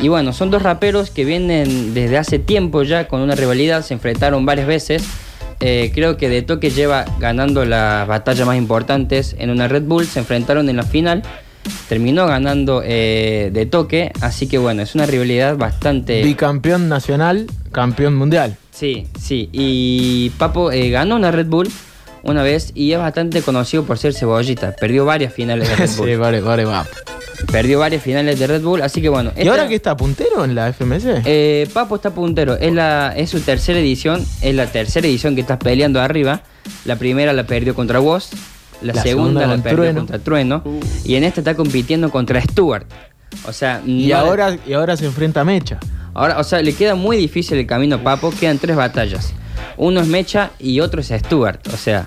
Y 0.00 0.08
bueno, 0.08 0.32
son 0.32 0.50
dos 0.50 0.62
raperos 0.62 1.10
que 1.10 1.24
vienen 1.24 1.94
desde 1.94 2.18
hace 2.18 2.38
tiempo 2.38 2.82
ya 2.84 3.08
con 3.08 3.20
una 3.20 3.34
rivalidad, 3.34 3.82
se 3.82 3.94
enfrentaron 3.94 4.46
varias 4.46 4.66
veces. 4.68 5.04
Creo 5.58 6.16
que 6.16 6.28
De 6.28 6.42
Toque 6.42 6.70
lleva 6.70 7.04
ganando 7.18 7.64
las 7.64 8.06
batallas 8.06 8.46
más 8.46 8.56
importantes 8.56 9.34
en 9.40 9.50
una 9.50 9.66
Red 9.66 9.82
Bull, 9.84 10.06
se 10.06 10.20
enfrentaron 10.20 10.68
en 10.68 10.76
la 10.76 10.84
final, 10.84 11.22
terminó 11.88 12.26
ganando 12.26 12.82
eh, 12.84 13.50
De 13.52 13.66
Toque, 13.66 14.12
así 14.20 14.46
que 14.46 14.58
bueno, 14.58 14.82
es 14.82 14.94
una 14.94 15.06
rivalidad 15.06 15.56
bastante... 15.56 16.22
Bicampeón 16.22 16.88
nacional, 16.88 17.46
campeón 17.72 18.14
mundial. 18.16 18.56
Sí, 18.70 19.06
sí. 19.20 19.48
Y 19.52 20.30
Papo 20.38 20.70
eh, 20.72 20.90
ganó 20.90 21.16
una 21.16 21.30
Red 21.30 21.46
Bull 21.46 21.68
una 22.22 22.42
vez 22.42 22.72
y 22.74 22.92
es 22.92 22.98
bastante 22.98 23.42
conocido 23.42 23.84
por 23.84 23.98
ser 23.98 24.14
cebollita. 24.14 24.74
Perdió 24.78 25.04
varias 25.04 25.32
finales 25.32 25.68
de 25.68 25.76
Red 25.76 25.90
Bull. 25.96 26.08
sí, 26.08 26.16
vale, 26.16 26.40
vale, 26.40 26.64
va. 26.64 26.86
Perdió 27.52 27.78
varias 27.78 28.02
finales 28.02 28.38
de 28.38 28.46
Red 28.48 28.62
Bull, 28.62 28.82
así 28.82 29.00
que 29.00 29.08
bueno. 29.08 29.30
¿Y 29.36 29.40
esta- 29.40 29.50
ahora 29.52 29.68
que 29.68 29.76
está 29.76 29.96
puntero 29.96 30.44
en 30.44 30.54
la 30.56 30.72
FMS? 30.72 31.04
Eh, 31.24 31.68
Papo 31.72 31.94
está 31.96 32.10
puntero. 32.10 32.56
Es, 32.56 32.72
la, 32.72 33.14
es 33.16 33.30
su 33.30 33.40
tercera 33.40 33.78
edición. 33.78 34.24
Es 34.42 34.54
la 34.54 34.66
tercera 34.66 35.06
edición 35.06 35.34
que 35.36 35.42
estás 35.42 35.58
peleando 35.58 36.00
arriba. 36.00 36.42
La 36.84 36.96
primera 36.96 37.32
la 37.32 37.44
perdió 37.46 37.74
contra 37.76 38.00
Woz. 38.00 38.30
La, 38.82 38.92
La 38.94 39.02
segunda, 39.02 39.40
segunda 39.40 39.56
la 39.56 39.62
perdió 39.62 39.76
Trueno. 39.76 40.00
contra 40.00 40.18
Trueno. 40.18 40.62
Y 41.04 41.14
en 41.16 41.24
esta 41.24 41.40
está 41.40 41.54
compitiendo 41.54 42.10
contra 42.10 42.40
Stuart. 42.40 42.86
O 43.46 43.52
sea, 43.52 43.82
Y 43.84 44.08
no- 44.08 44.16
ahora, 44.16 44.56
y 44.66 44.72
ahora 44.72 44.96
se 44.96 45.06
enfrenta 45.06 45.40
a 45.40 45.44
Mecha. 45.44 45.78
Ahora, 46.14 46.38
o 46.38 46.44
sea, 46.44 46.62
le 46.62 46.72
queda 46.72 46.94
muy 46.94 47.16
difícil 47.16 47.58
el 47.58 47.66
camino 47.66 47.96
a 47.96 48.02
Papo. 48.02 48.32
Quedan 48.38 48.58
tres 48.58 48.76
batallas. 48.76 49.32
Uno 49.76 50.00
es 50.00 50.06
Mecha 50.06 50.50
y 50.58 50.80
otro 50.80 51.00
es 51.00 51.08
Stuart. 51.08 51.60
O 51.72 51.76
sea, 51.76 52.06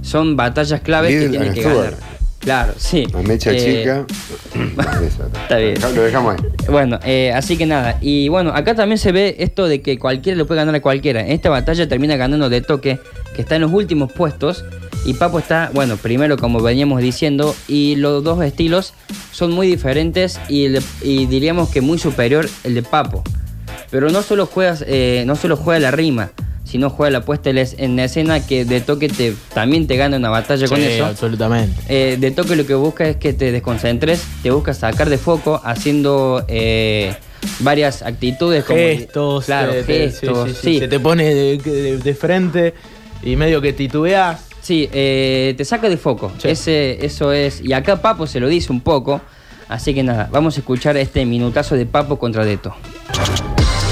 son 0.00 0.36
batallas 0.36 0.80
claves 0.80 1.12
que 1.22 1.28
tiene 1.28 1.48
a 1.50 1.52
que 1.52 1.60
Stuart. 1.60 1.76
ganar. 1.84 2.12
Claro, 2.40 2.72
sí. 2.76 3.06
La 3.12 3.22
mecha 3.22 3.52
Eh, 3.52 3.58
chica. 3.82 4.04
Está 5.42 5.56
bien. 5.58 5.74
Lo 5.94 6.02
dejamos 6.02 6.34
ahí. 6.34 6.46
Bueno, 6.68 6.98
eh, 7.04 7.32
así 7.32 7.56
que 7.56 7.66
nada. 7.66 7.98
Y 8.00 8.28
bueno, 8.28 8.50
acá 8.52 8.74
también 8.74 8.98
se 8.98 9.12
ve 9.12 9.36
esto 9.38 9.68
de 9.68 9.80
que 9.80 9.96
cualquiera 9.98 10.36
le 10.36 10.44
puede 10.44 10.58
ganar 10.58 10.74
a 10.74 10.82
cualquiera. 10.82 11.20
En 11.20 11.30
esta 11.30 11.50
batalla 11.50 11.88
termina 11.88 12.16
ganando 12.16 12.48
de 12.48 12.60
toque, 12.60 12.98
que 13.36 13.42
está 13.42 13.54
en 13.56 13.62
los 13.62 13.72
últimos 13.72 14.10
puestos. 14.12 14.64
Y 15.04 15.14
Papo 15.14 15.38
está, 15.40 15.70
bueno, 15.74 15.96
primero 15.96 16.36
como 16.36 16.60
veníamos 16.60 17.00
diciendo. 17.02 17.54
Y 17.68 17.96
los 17.96 18.22
dos 18.22 18.42
estilos 18.44 18.94
son 19.32 19.50
muy 19.52 19.66
diferentes 19.66 20.38
y, 20.48 20.66
el 20.66 20.72
de- 20.74 20.82
y 21.02 21.26
diríamos 21.26 21.70
que 21.70 21.80
muy 21.80 21.98
superior 21.98 22.48
el 22.64 22.74
de 22.74 22.82
Papo. 22.82 23.22
Pero 23.90 24.10
no 24.10 24.22
solo, 24.22 24.46
juegas, 24.46 24.84
eh, 24.86 25.24
no 25.26 25.36
solo 25.36 25.56
juega 25.56 25.80
la 25.80 25.90
rima, 25.90 26.30
sino 26.64 26.88
juega 26.88 27.10
la 27.10 27.24
puesta 27.24 27.50
en 27.50 27.58
en 27.58 27.98
escena 27.98 28.46
que 28.46 28.64
de 28.64 28.80
toque 28.80 29.08
te, 29.08 29.34
también 29.52 29.86
te 29.86 29.96
gana 29.96 30.16
una 30.16 30.30
batalla 30.30 30.66
con 30.68 30.80
eso. 30.80 31.04
absolutamente. 31.04 31.78
Eh, 31.88 32.16
de 32.18 32.30
toque 32.30 32.56
lo 32.56 32.64
que 32.64 32.74
busca 32.74 33.06
es 33.08 33.16
que 33.16 33.32
te 33.34 33.52
desconcentres, 33.52 34.22
te 34.42 34.50
busca 34.50 34.72
sacar 34.72 35.10
de 35.10 35.18
foco 35.18 35.60
haciendo 35.64 36.44
eh, 36.48 37.14
varias 37.58 38.00
actitudes 38.02 38.64
como 38.64 38.78
Gestos, 38.78 39.44
claro, 39.46 39.72
te- 39.72 39.82
te- 39.82 40.10
gestos, 40.10 40.48
sí, 40.48 40.54
sí, 40.54 40.60
sí. 40.62 40.72
sí. 40.74 40.78
se 40.78 40.88
te 40.88 41.00
pone 41.00 41.34
de, 41.34 41.58
de- 41.58 41.98
de 41.98 42.14
frente 42.14 42.72
y 43.22 43.36
medio 43.36 43.60
que 43.60 43.72
titubeas. 43.74 44.40
Sí, 44.62 44.88
eh, 44.92 45.54
te 45.56 45.64
saca 45.64 45.88
de 45.88 45.96
foco. 45.96 46.30
Sí. 46.38 46.48
Ese, 46.48 47.04
eso 47.04 47.32
es. 47.32 47.60
Y 47.62 47.72
acá 47.72 48.00
Papo 48.00 48.26
se 48.26 48.38
lo 48.40 48.48
dice 48.48 48.72
un 48.72 48.80
poco. 48.80 49.20
Así 49.68 49.94
que 49.94 50.02
nada, 50.02 50.28
vamos 50.30 50.56
a 50.56 50.60
escuchar 50.60 50.96
este 50.96 51.24
minutazo 51.24 51.74
de 51.74 51.86
Papo 51.86 52.18
contra 52.18 52.44
Deto. 52.44 52.74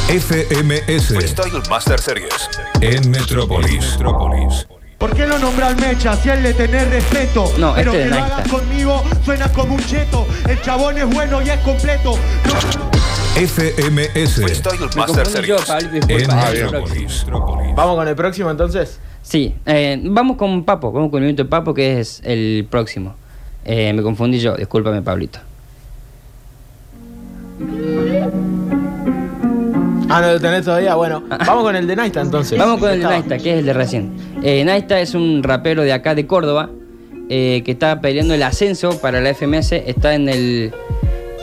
FMS 0.08 1.06
Freestyle 1.08 1.62
Master 1.68 2.00
Series. 2.00 2.48
en 2.80 3.10
Metrópolis. 3.10 3.96
¿Por 4.98 5.14
qué 5.16 5.26
lo 5.26 5.38
nombra 5.38 5.68
al 5.68 5.76
Mecha 5.76 6.14
si 6.16 6.28
él 6.28 6.42
le 6.42 6.52
tenés 6.52 6.88
respeto? 6.90 7.50
No, 7.58 7.72
Pero 7.74 7.92
este 7.92 8.02
que 8.02 8.04
de 8.04 8.10
lo 8.10 8.16
Nike 8.16 8.32
hagas 8.32 8.48
conmigo 8.48 9.02
suena 9.24 9.48
como 9.52 9.74
un 9.76 9.84
cheto. 9.86 10.26
El 10.48 10.60
chabón 10.60 10.98
es 10.98 11.06
bueno 11.06 11.40
y 11.42 11.48
es 11.48 11.58
completo. 11.60 12.18
No- 12.44 12.90
FMS 13.40 14.34
Freestyle 14.34 14.80
Master 14.94 15.06
confundí 15.24 15.48
yo, 15.48 15.58
Series. 15.58 15.64
Pablito, 15.64 16.06
en. 16.08 16.30
Ah. 16.30 16.50
Metrópolis. 16.52 17.26
Vamos 17.74 17.96
con 17.96 18.08
el 18.08 18.16
próximo 18.16 18.50
entonces. 18.50 18.98
Sí, 19.22 19.54
eh, 19.66 20.00
vamos 20.02 20.36
con 20.36 20.64
Papo, 20.64 20.92
vamos 20.92 21.10
con 21.10 21.22
el 21.22 21.26
minuto 21.26 21.44
de 21.44 21.48
Papo 21.48 21.74
que 21.74 22.00
es 22.00 22.22
el 22.24 22.66
próximo. 22.70 23.14
Eh, 23.64 23.92
me 23.92 24.02
confundí 24.02 24.38
yo, 24.38 24.56
discúlpame 24.56 25.02
Pablito. 25.02 25.40
Ah, 30.12 30.20
no 30.20 30.32
lo 30.32 30.40
tenés 30.40 30.64
todavía. 30.64 30.96
Bueno, 30.96 31.22
vamos 31.28 31.62
con 31.62 31.76
el 31.76 31.86
de 31.86 31.94
Naista 31.94 32.20
entonces. 32.20 32.58
Vamos 32.58 32.80
con 32.80 32.90
el 32.90 32.98
de. 32.98 33.04
Naista, 33.04 33.38
que 33.38 33.52
es 33.52 33.58
el 33.60 33.66
de 33.66 33.72
recién. 33.72 34.12
Eh, 34.42 34.64
Naista 34.64 34.98
es 35.00 35.14
un 35.14 35.42
rapero 35.44 35.82
de 35.82 35.92
acá 35.92 36.16
de 36.16 36.26
Córdoba 36.26 36.68
eh, 37.28 37.62
que 37.64 37.70
está 37.70 38.00
peleando 38.00 38.34
el 38.34 38.42
ascenso 38.42 39.00
para 39.00 39.20
la 39.20 39.32
FMS. 39.32 39.70
Está 39.70 40.16
en 40.16 40.28
el, 40.28 40.72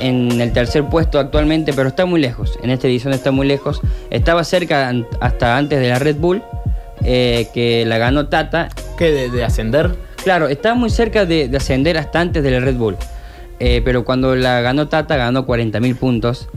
en 0.02 0.42
el 0.42 0.52
tercer 0.52 0.84
puesto 0.84 1.18
actualmente, 1.18 1.72
pero 1.72 1.88
está 1.88 2.06
muy 2.06 2.20
lejos. 2.20 2.60
En 2.62 2.70
esta 2.70 2.88
edición 2.88 3.14
está 3.14 3.32
muy 3.32 3.48
lejos. 3.48 3.80
Estaba 4.10 4.44
cerca 4.44 4.94
hasta 5.22 5.58
antes 5.58 5.80
de 5.80 5.88
la 5.88 6.00
Red 6.00 6.18
Bull, 6.18 6.44
eh, 7.04 7.48
que 7.54 7.86
la 7.86 7.98
ganó 7.98 8.28
Tata. 8.28 8.70
¿Qué? 8.98 9.12
De, 9.12 9.30
de 9.30 9.44
ascender? 9.44 9.96
Claro, 10.24 10.48
estaba 10.48 10.76
muy 10.76 10.90
cerca 10.90 11.26
de, 11.26 11.48
de 11.48 11.58
ascender 11.58 11.98
hasta 11.98 12.20
antes 12.20 12.44
de 12.44 12.52
la 12.52 12.60
Red 12.60 12.76
Bull. 12.76 12.98
Eh, 13.60 13.82
pero 13.84 14.06
cuando 14.06 14.36
la 14.36 14.62
ganó 14.62 14.88
Tata, 14.88 15.16
ganó 15.18 15.46
40.000 15.46 15.96
puntos. 15.96 16.50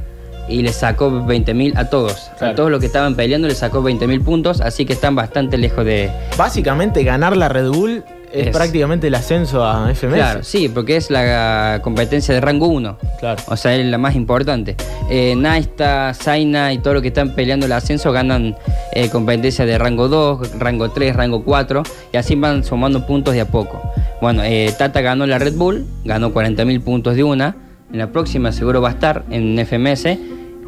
Y 0.48 0.62
le 0.62 0.72
sacó 0.72 1.10
20.000 1.10 1.76
a 1.76 1.90
todos. 1.90 2.30
A 2.40 2.54
todos 2.54 2.72
los 2.72 2.80
que 2.80 2.86
estaban 2.86 3.14
peleando 3.14 3.46
le 3.46 3.54
sacó 3.54 3.82
20.000 3.82 4.24
puntos. 4.24 4.60
Así 4.60 4.84
que 4.84 4.92
están 4.92 5.14
bastante 5.14 5.56
lejos 5.58 5.84
de, 5.84 6.10
Básicamente 6.36 7.04
ganar 7.04 7.36
la 7.36 7.48
Red 7.48 7.68
Bull 7.68 8.02
es, 8.32 8.46
Es- 8.48 8.56
prácticamente 8.56 9.06
el 9.08 9.14
ascenso 9.14 9.64
a 9.64 9.90
FMS. 9.94 10.14
Claro, 10.14 10.44
sí, 10.44 10.68
porque 10.68 10.96
es 10.96 11.10
la 11.10 11.80
competencia 11.82 12.34
de 12.34 12.40
rango 12.40 12.66
1. 12.68 12.98
Claro. 13.18 13.42
O 13.48 13.56
sea, 13.56 13.74
es 13.76 13.84
la 13.86 13.98
más 13.98 14.14
importante. 14.14 14.76
Eh, 15.10 15.34
Naista, 15.36 16.12
Zaina 16.14 16.72
y 16.72 16.78
todo 16.78 16.94
lo 16.94 17.02
que 17.02 17.08
están 17.08 17.34
peleando 17.34 17.66
el 17.66 17.72
ascenso 17.72 18.12
ganan 18.12 18.56
eh, 18.92 19.08
competencia 19.10 19.66
de 19.66 19.78
rango 19.78 20.08
2, 20.08 20.58
rango 20.58 20.90
3, 20.90 21.14
rango 21.16 21.42
4 21.44 21.82
y 22.12 22.16
así 22.16 22.34
van 22.36 22.62
sumando 22.64 23.06
puntos 23.06 23.34
de 23.34 23.40
a 23.40 23.46
poco. 23.48 23.80
Bueno, 24.20 24.42
eh, 24.44 24.72
Tata 24.78 25.00
ganó 25.00 25.26
la 25.26 25.38
Red 25.38 25.54
Bull, 25.54 25.86
ganó 26.04 26.32
40.000 26.32 26.80
puntos 26.82 27.16
de 27.16 27.24
una. 27.24 27.56
En 27.92 27.98
la 27.98 28.12
próxima 28.12 28.52
seguro 28.52 28.80
va 28.80 28.90
a 28.90 28.92
estar 28.92 29.24
en 29.30 29.58
FMS. 29.58 30.18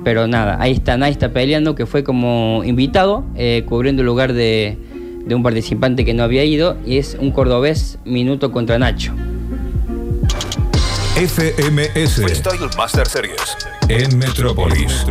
Pero 0.04 0.26
nada, 0.26 0.56
ahí 0.60 0.72
está 0.72 0.96
Naista 0.96 1.28
peleando, 1.28 1.76
que 1.76 1.86
fue 1.86 2.02
como 2.02 2.62
invitado, 2.64 3.24
eh, 3.36 3.62
cubriendo 3.68 4.02
el 4.02 4.06
lugar 4.06 4.32
de, 4.32 4.76
de 5.24 5.34
un 5.34 5.42
participante 5.42 6.04
que 6.04 6.14
no 6.14 6.22
había 6.22 6.44
ido. 6.44 6.76
Y 6.86 6.98
es 6.98 7.16
un 7.18 7.30
cordobés 7.30 7.98
minuto 8.04 8.52
contra 8.52 8.78
Nacho. 8.78 9.12
FMS 11.16 12.14
Freestyle 12.14 12.68
Master 12.76 13.06
Series. 13.06 13.56
en 13.88 14.18
Metrópolis. 14.18 15.04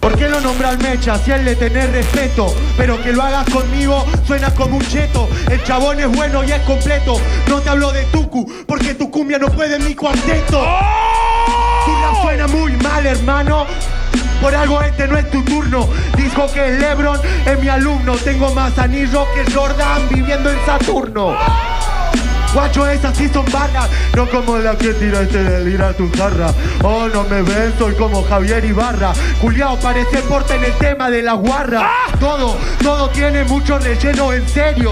¿Por 0.00 0.16
qué 0.16 0.28
lo 0.28 0.40
nombra 0.40 0.70
al 0.70 0.78
Mecha 0.78 1.18
si 1.18 1.30
a 1.30 1.36
él 1.36 1.44
le 1.44 1.56
tenés 1.56 1.90
respeto? 1.92 2.54
Pero 2.76 3.02
que 3.02 3.12
lo 3.12 3.22
hagas 3.22 3.48
conmigo 3.50 4.06
suena 4.26 4.54
como 4.54 4.78
un 4.78 4.86
cheto. 4.86 5.28
El 5.50 5.62
chabón 5.64 6.00
es 6.00 6.08
bueno 6.08 6.42
y 6.42 6.52
es 6.52 6.60
completo. 6.60 7.20
No 7.48 7.60
te 7.60 7.68
hablo 7.68 7.92
de 7.92 8.04
Tucu, 8.04 8.50
porque 8.66 8.94
tu 8.94 9.10
cumbia 9.10 9.38
no 9.38 9.48
puede 9.48 9.76
en 9.76 9.84
mi 9.84 9.94
cuarteto. 9.94 10.58
Tu 10.58 11.29
suena 12.22 12.46
muy 12.46 12.76
mal, 12.76 13.06
hermano. 13.06 13.66
Por 14.40 14.54
algo 14.54 14.80
este 14.82 15.06
no 15.06 15.16
es 15.18 15.30
tu 15.30 15.42
turno. 15.44 15.88
Dijo 16.16 16.50
que 16.52 16.72
Lebron 16.72 17.20
es 17.44 17.58
mi 17.60 17.68
alumno. 17.68 18.16
Tengo 18.16 18.54
más 18.54 18.78
anillos 18.78 19.26
que 19.34 19.52
Jordan 19.52 20.08
viviendo 20.08 20.50
en 20.50 20.58
Saturno. 20.64 21.36
Guacho, 22.52 22.86
esas 22.88 23.16
sí 23.16 23.28
son 23.28 23.44
barras, 23.52 23.88
no 24.16 24.28
como 24.28 24.58
la 24.58 24.76
que 24.76 24.92
tiraste 24.94 25.42
de 25.42 25.64
lira 25.64 25.88
a 25.88 25.92
tu 25.92 26.10
jarra. 26.10 26.52
Oh, 26.82 27.06
no 27.06 27.22
me 27.24 27.42
ven, 27.42 27.72
soy 27.78 27.94
como 27.94 28.24
Javier 28.24 28.64
Ibarra. 28.64 29.12
Culiao, 29.40 29.78
parece 29.78 30.18
porte 30.22 30.56
en 30.56 30.64
el 30.64 30.72
tema 30.74 31.10
de 31.10 31.22
la 31.22 31.34
guarra. 31.34 31.90
Todo, 32.18 32.56
todo 32.82 33.08
tiene 33.10 33.44
mucho 33.44 33.78
relleno, 33.78 34.32
en 34.32 34.48
serio. 34.48 34.90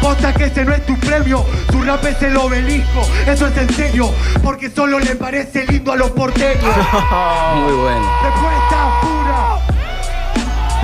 Posta 0.00 0.32
que 0.32 0.44
ese 0.44 0.64
no 0.64 0.74
es 0.74 0.84
tu 0.84 0.98
premio, 0.98 1.44
su 1.70 1.80
rap 1.82 2.04
es 2.06 2.20
el 2.22 2.36
obelisco, 2.36 3.06
eso 3.26 3.46
es 3.46 3.56
en 3.56 3.72
serio, 3.72 4.10
porque 4.42 4.68
solo 4.68 4.98
le 4.98 5.14
parece 5.14 5.64
lindo 5.66 5.92
a 5.92 5.96
los 5.96 6.10
porteños. 6.10 6.64
Muy 7.54 7.72
bueno. 7.72 8.12
Respuesta 8.22 9.00
pura. 9.00 9.21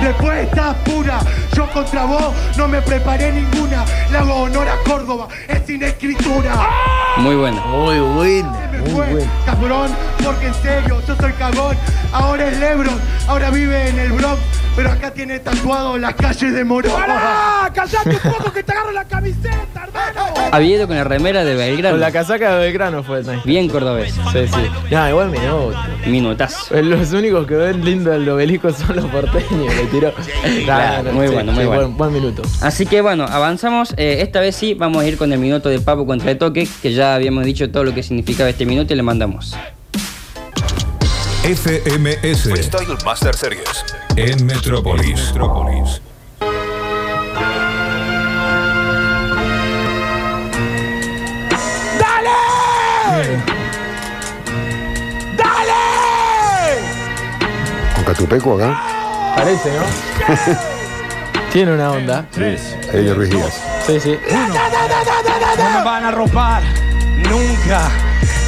Respuesta 0.01 0.75
pura. 0.83 1.19
Yo 1.53 1.69
contra 1.71 2.05
vos 2.05 2.33
no 2.57 2.67
me 2.67 2.81
preparé 2.81 3.31
ninguna. 3.31 3.85
Le 4.11 4.17
hago 4.17 4.33
honor 4.35 4.67
a 4.67 4.77
Córdoba. 4.89 5.27
Es 5.47 5.65
sin 5.65 5.83
escritura. 5.83 6.69
Muy 7.17 7.35
bueno. 7.35 7.61
Muy 7.67 8.43
me 8.71 8.89
fue, 8.91 9.13
bueno. 9.13 9.31
cabrón, 9.45 9.91
porque 10.23 10.47
en 10.47 10.53
serio, 10.55 11.01
yo 11.07 11.15
soy 11.15 11.33
cagón. 11.33 11.77
Ahora 12.13 12.47
es 12.47 12.57
Lebron, 12.59 12.99
ahora 13.27 13.49
vive 13.49 13.89
en 13.89 13.99
el 13.99 14.11
Bronx, 14.13 14.39
pero 14.79 14.91
acá 14.91 15.11
tiene 15.11 15.39
tatuado 15.39 15.97
las 15.97 16.15
calles 16.15 16.53
de 16.53 16.63
Morón. 16.63 16.93
¡Pará! 16.93 17.69
¡Callate 17.73 18.11
un 18.11 18.31
poco 18.31 18.53
que 18.53 18.63
te 18.63 18.71
agarro 18.71 18.93
la 18.93 19.03
camiseta, 19.03 19.83
hermano! 19.83 20.33
Había 20.53 20.77
ido 20.77 20.87
con 20.87 20.95
la 20.95 21.03
remera 21.03 21.43
de 21.43 21.53
Belgrano. 21.53 21.95
Con 21.95 21.99
la 21.99 22.13
casaca 22.13 22.55
de 22.55 22.59
Belgrano 22.59 23.03
fue 23.03 23.19
el. 23.19 23.41
Bien 23.43 23.67
cordobés. 23.67 24.13
Sí, 24.13 24.47
sí. 24.47 24.71
No, 24.89 25.09
igual 25.09 25.31
minuto. 25.31 25.75
Minutazo. 26.07 26.81
Los 26.81 27.11
únicos 27.11 27.45
que 27.45 27.55
ven 27.55 27.83
lindo 27.83 28.13
el 28.13 28.29
obelisco 28.29 28.71
son 28.71 28.95
los 28.95 29.05
porteños. 29.07 29.75
Le 29.75 29.85
tiró. 29.87 30.13
claro, 30.63 31.11
muy 31.11 31.27
bueno, 31.27 31.51
muy 31.51 31.65
bueno. 31.65 31.81
Buen, 31.81 31.97
buen 31.97 32.13
minuto. 32.13 32.43
Así 32.61 32.85
que 32.85 33.01
bueno, 33.01 33.25
avanzamos. 33.25 33.93
Eh, 33.97 34.19
esta 34.21 34.39
vez 34.39 34.55
sí, 34.55 34.75
vamos 34.75 35.03
a 35.03 35.07
ir 35.09 35.17
con 35.17 35.33
el 35.33 35.39
minuto 35.39 35.67
de 35.67 35.81
Papo 35.81 36.05
contra 36.05 36.31
el 36.31 36.37
toque, 36.37 36.65
que 36.81 36.93
ya 36.93 37.15
habíamos 37.15 37.43
dicho 37.43 37.69
todo 37.69 37.83
lo 37.83 37.93
que 37.93 38.01
significaba 38.01 38.49
este 38.49 38.65
minuto 38.65 38.93
y 38.93 38.95
le 38.95 39.03
mandamos. 39.03 39.57
FMS 41.49 42.43
Freestyle 42.43 42.95
Master 43.03 43.35
Series. 43.35 43.83
en 44.15 44.45
Metrópolis. 44.45 45.33
Con 57.95 58.03
Catupeco 58.03 58.53
acá. 58.53 59.33
Parece, 59.35 59.71
¿no? 59.71 59.85
Tiene 61.51 61.73
una 61.73 61.91
onda. 61.93 62.27
Elio 62.93 63.15
Ruiz 63.15 63.31
Díaz. 63.31 63.59
Sí, 63.87 63.99
sí. 63.99 64.19
No 64.29 65.69
me 65.79 65.83
van 65.83 66.05
a 66.05 66.11
robar 66.11 66.61
nunca, 67.27 67.89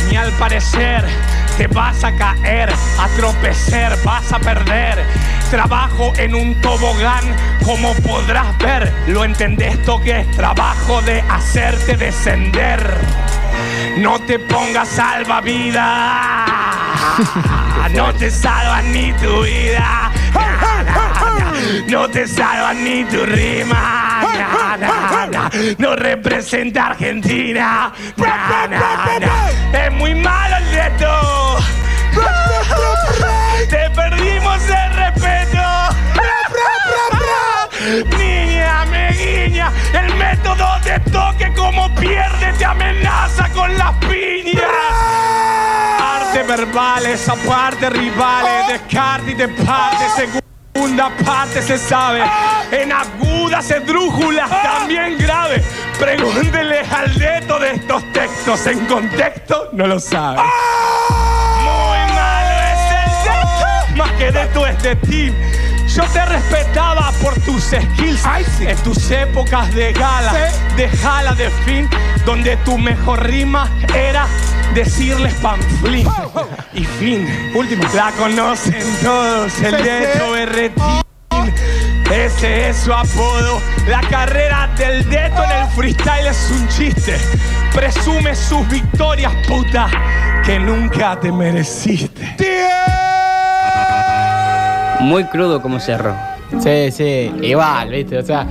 ni 0.07 0.17
al 0.17 0.31
parecer 0.33 1.30
te 1.57 1.67
vas 1.67 2.03
a 2.03 2.11
caer, 2.15 2.69
a 2.99 3.07
tropezar, 3.17 3.97
vas 4.03 4.31
a 4.31 4.39
perder. 4.39 5.05
Trabajo 5.49 6.13
en 6.17 6.35
un 6.35 6.59
tobogán, 6.61 7.23
como 7.65 7.93
podrás 7.95 8.57
ver. 8.59 8.91
¿Lo 9.07 9.23
entendés 9.23 9.75
esto 9.75 10.01
que 10.01 10.21
es 10.21 10.31
trabajo 10.31 11.01
de 11.01 11.21
hacerte 11.21 11.97
descender? 11.97 12.79
No 13.97 14.19
te 14.19 14.39
pongas 14.39 14.87
salvavidas, 14.89 15.81
no 17.93 18.13
te 18.13 18.31
salva 18.31 18.81
ni 18.81 19.11
tu 19.13 19.43
vida. 19.43 20.11
No 21.87 22.09
te 22.09 22.27
salva 22.27 22.73
ni 22.73 23.03
tu 23.05 23.25
rima. 23.25 24.21
No 25.77 25.95
representa 25.95 26.87
Argentina. 26.87 27.91
na, 28.17 28.67
na, 28.67 29.19
na. 29.19 29.79
Es 29.79 29.91
muy 29.91 30.15
malo 30.15 30.57
el 30.57 30.71
reto. 30.71 31.40
Niña, 38.17 38.85
me 38.85 39.11
guiña. 39.11 39.71
El 39.93 40.15
método 40.15 40.79
de 40.83 40.99
toque 41.11 41.51
como 41.55 41.93
pierde 41.95 42.53
te 42.57 42.65
amenaza 42.65 43.49
con 43.49 43.75
las 43.77 43.93
piñas. 44.05 44.63
Arte 45.99 46.43
verbales, 46.43 47.27
aparte 47.27 47.89
rivales, 47.89 48.67
descarte 48.67 49.31
y 49.31 49.33
de 49.33 49.47
parte 49.47 50.05
segunda 50.15 51.11
parte 51.25 51.61
se 51.61 51.77
sabe. 51.77 52.21
En 52.71 52.91
agudas, 52.91 53.69
esdrújulas, 53.71 54.49
también 54.49 55.17
grave. 55.17 55.63
Pregúnteles 55.99 56.91
al 56.91 57.13
dedo 57.17 57.59
de 57.59 57.71
estos 57.71 58.03
textos. 58.13 58.67
En 58.67 58.85
contexto, 58.85 59.69
no 59.73 59.87
lo 59.87 59.99
sabe. 59.99 60.37
Muy 61.61 62.13
malo 62.13 62.61
es 62.71 62.91
el 62.91 63.23
texto. 63.23 63.95
Más 63.95 64.11
que 64.11 64.31
de 64.31 64.69
es 64.69 64.83
de 64.83 64.95
ti. 64.97 65.60
Yo 65.95 66.03
te 66.05 66.25
respetaba 66.25 67.11
por 67.21 67.37
tus 67.41 67.63
skills 67.63 68.25
en 68.61 68.77
tus 68.77 69.11
épocas 69.11 69.73
de 69.75 69.91
gala, 69.91 70.33
de 70.77 70.87
jala 70.87 71.33
de 71.33 71.49
fin, 71.65 71.89
donde 72.25 72.55
tu 72.57 72.77
mejor 72.77 73.21
rima 73.27 73.69
era 73.93 74.25
decirles 74.73 75.33
panflín 75.41 76.07
y 76.73 76.85
fin. 76.85 77.27
Último. 77.53 77.83
La 77.93 78.11
conocen 78.11 78.85
todos, 79.03 79.59
el 79.59 79.83
Deto 79.83 80.31
Berretín. 80.31 81.01
Ese 82.09 82.69
es 82.69 82.77
su 82.77 82.93
apodo. 82.93 83.61
La 83.87 83.99
carrera 84.01 84.69
del 84.77 85.09
Deto 85.09 85.43
en 85.43 85.51
el 85.51 85.67
freestyle 85.71 86.27
es 86.27 86.51
un 86.51 86.69
chiste. 86.69 87.17
Presume 87.73 88.33
sus 88.33 88.65
victorias, 88.69 89.33
puta, 89.45 89.89
que 90.45 90.57
nunca 90.57 91.19
te 91.19 91.33
mereciste. 91.33 92.37
Muy 95.01 95.23
crudo 95.25 95.61
como 95.61 95.79
cerró. 95.79 96.15
Sí, 96.59 96.91
sí, 96.91 97.31
igual, 97.41 97.89
¿viste? 97.89 98.17
O 98.17 98.23
sea, 98.23 98.45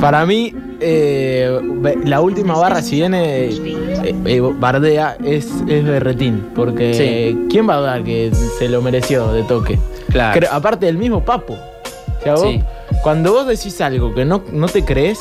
para 0.00 0.24
mí, 0.24 0.54
eh, 0.80 1.60
la 2.04 2.20
última 2.20 2.54
barra, 2.56 2.80
si 2.82 2.96
viene 2.96 3.46
eh, 3.46 4.14
eh, 4.24 4.40
Bardea, 4.40 5.16
es, 5.24 5.48
es 5.68 5.84
Berretín. 5.84 6.48
Porque 6.54 6.94
Sí. 6.94 7.46
¿quién 7.50 7.68
va 7.68 7.74
a 7.74 7.78
dudar 7.78 8.04
que 8.04 8.32
se 8.58 8.68
lo 8.68 8.80
mereció 8.82 9.32
de 9.32 9.42
toque? 9.44 9.78
Claro. 10.10 10.38
Creo- 10.38 10.52
aparte 10.52 10.86
del 10.86 10.96
mismo 10.96 11.24
Papo. 11.24 11.54
O 11.54 12.22
sea, 12.22 12.34
vos, 12.34 12.42
Sí. 12.42 12.62
cuando 13.02 13.32
vos 13.32 13.46
decís 13.46 13.80
algo 13.80 14.14
que 14.14 14.24
no, 14.24 14.42
no 14.52 14.68
te 14.68 14.84
crees, 14.84 15.18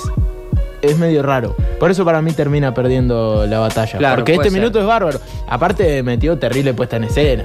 es 0.82 0.98
medio 0.98 1.24
raro. 1.24 1.56
Por 1.80 1.90
eso 1.92 2.06
para 2.06 2.22
mí 2.22 2.32
termina 2.32 2.74
perdiendo 2.74 3.46
la 3.48 3.60
batalla. 3.60 3.98
Claro, 3.98 4.18
porque 4.18 4.34
este 4.34 4.50
ser. 4.52 4.60
minuto 4.60 4.80
es 4.80 4.86
bárbaro. 4.86 5.20
Aparte 5.48 6.04
metió 6.04 6.38
terrible 6.38 6.74
puesta 6.74 6.98
en 6.98 7.06
escena. 7.06 7.44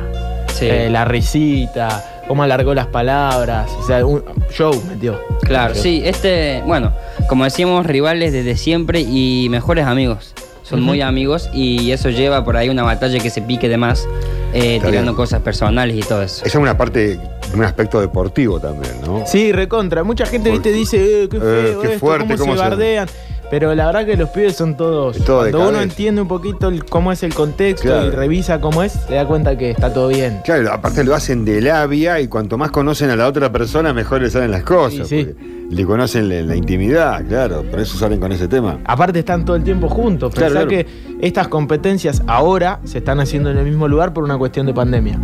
Sí. 0.55 0.69
La 0.91 1.05
risita, 1.05 2.16
cómo 2.29 2.43
alargó 2.43 2.75
las 2.75 2.87
palabras. 2.87 3.71
O 3.81 3.87
sea, 3.87 4.05
un 4.05 4.23
show 4.51 4.73
metió. 4.89 5.21
Claro, 5.43 5.75
Show. 5.75 5.83
sí, 5.83 6.03
este, 6.05 6.63
bueno, 6.67 6.93
como 7.29 7.45
decíamos, 7.45 7.87
rivales 7.87 8.33
desde 8.33 8.57
siempre 8.57 9.01
y 9.01 9.49
mejores 9.51 9.87
amigos. 9.87 10.33
Son 10.63 10.81
muy 10.83 11.01
amigos 11.01 11.49
y 11.55 11.93
eso 11.93 12.11
lleva 12.11 12.45
por 12.45 12.57
ahí 12.57 12.69
una 12.69 12.83
batalla 12.83 13.21
que 13.21 13.31
se 13.31 13.41
pique 13.41 13.69
de 13.69 13.77
más, 13.77 14.05
eh, 14.53 14.81
tirando 14.81 15.13
bien. 15.13 15.15
cosas 15.15 15.41
personales 15.41 15.95
y 15.97 16.01
todo 16.01 16.23
eso. 16.23 16.45
Esa 16.45 16.59
es 16.59 16.63
una 16.63 16.77
parte, 16.77 17.21
un 17.55 17.63
aspecto 17.63 18.01
deportivo 18.01 18.59
también, 18.59 19.01
¿no? 19.05 19.23
Sí, 19.27 19.53
recontra. 19.53 20.03
Mucha 20.03 20.27
gente, 20.27 20.51
Porque- 20.51 20.71
viste, 20.73 20.97
dice, 20.97 21.23
eh, 21.25 21.29
qué 21.29 21.37
Eh, 21.37 21.41
feo, 21.41 21.81
qué 21.83 21.87
esto, 21.87 21.99
fuerte, 22.01 22.27
cómo, 22.35 22.39
cómo 22.39 22.53
se 22.55 22.59
se- 22.59 22.69
bardean. 22.69 23.09
Pero 23.51 23.75
la 23.77 23.87
verdad 23.87 24.05
que 24.05 24.17
los 24.17 24.29
pibes 24.31 24.57
son 24.57 24.77
todos. 24.77 25.19
Todo 25.19 25.39
Cuando 25.41 25.59
uno 25.59 25.67
cabeza. 25.69 25.83
entiende 25.85 26.21
un 26.21 26.27
poquito 26.29 26.69
el- 26.69 26.85
cómo 26.85 27.13
es 27.13 27.23
el 27.23 27.33
contexto 27.33 27.87
Claro. 27.89 28.07
y 28.09 28.11
revisa 28.11 28.61
cómo 28.61 28.83
es, 28.83 28.93
se 28.93 29.15
da 29.15 29.25
cuenta 29.27 29.57
que 29.57 29.71
está 29.71 29.93
todo 29.93 30.09
bien. 30.09 30.41
Claro, 30.45 30.73
aparte 30.73 31.05
lo 31.05 31.15
hacen 31.15 31.45
de 31.45 31.61
labia 31.61 32.21
y 32.21 32.27
cuanto 32.27 32.59
más 32.59 32.73
conocen 32.73 33.09
a 33.11 33.17
la 33.17 33.27
otra 33.29 33.53
persona, 33.53 33.93
mejor 33.93 34.23
les 34.23 34.33
salen 34.33 34.51
las 34.51 34.65
cosas. 34.65 35.07
Sí, 35.07 35.25
sí. 35.27 35.35
Le 35.71 35.85
conocen 35.85 36.29
la, 36.29 36.43
la 36.43 36.57
intimidad, 36.57 37.25
claro, 37.27 37.63
por 37.69 37.81
eso 37.81 37.97
salen 37.99 38.21
con 38.21 38.31
ese 38.33 38.47
tema. 38.49 38.79
Aparte 38.85 39.21
están 39.21 39.45
todo 39.45 39.57
el 39.57 39.65
tiempo 39.65 39.89
juntos. 39.89 40.33
Claro, 40.35 40.55
Pensá 40.55 40.69
claro. 40.69 40.85
que 40.85 41.27
estas 41.27 41.49
competencias 41.49 42.23
ahora 42.27 42.81
se 42.85 42.99
están 42.99 43.19
haciendo 43.21 43.51
en 43.51 43.59
el 43.59 43.65
mismo 43.65 43.87
lugar 43.89 44.13
por 44.13 44.23
una 44.25 44.39
cuestión 44.39 44.67
de 44.67 44.75
pandemia. 44.75 45.19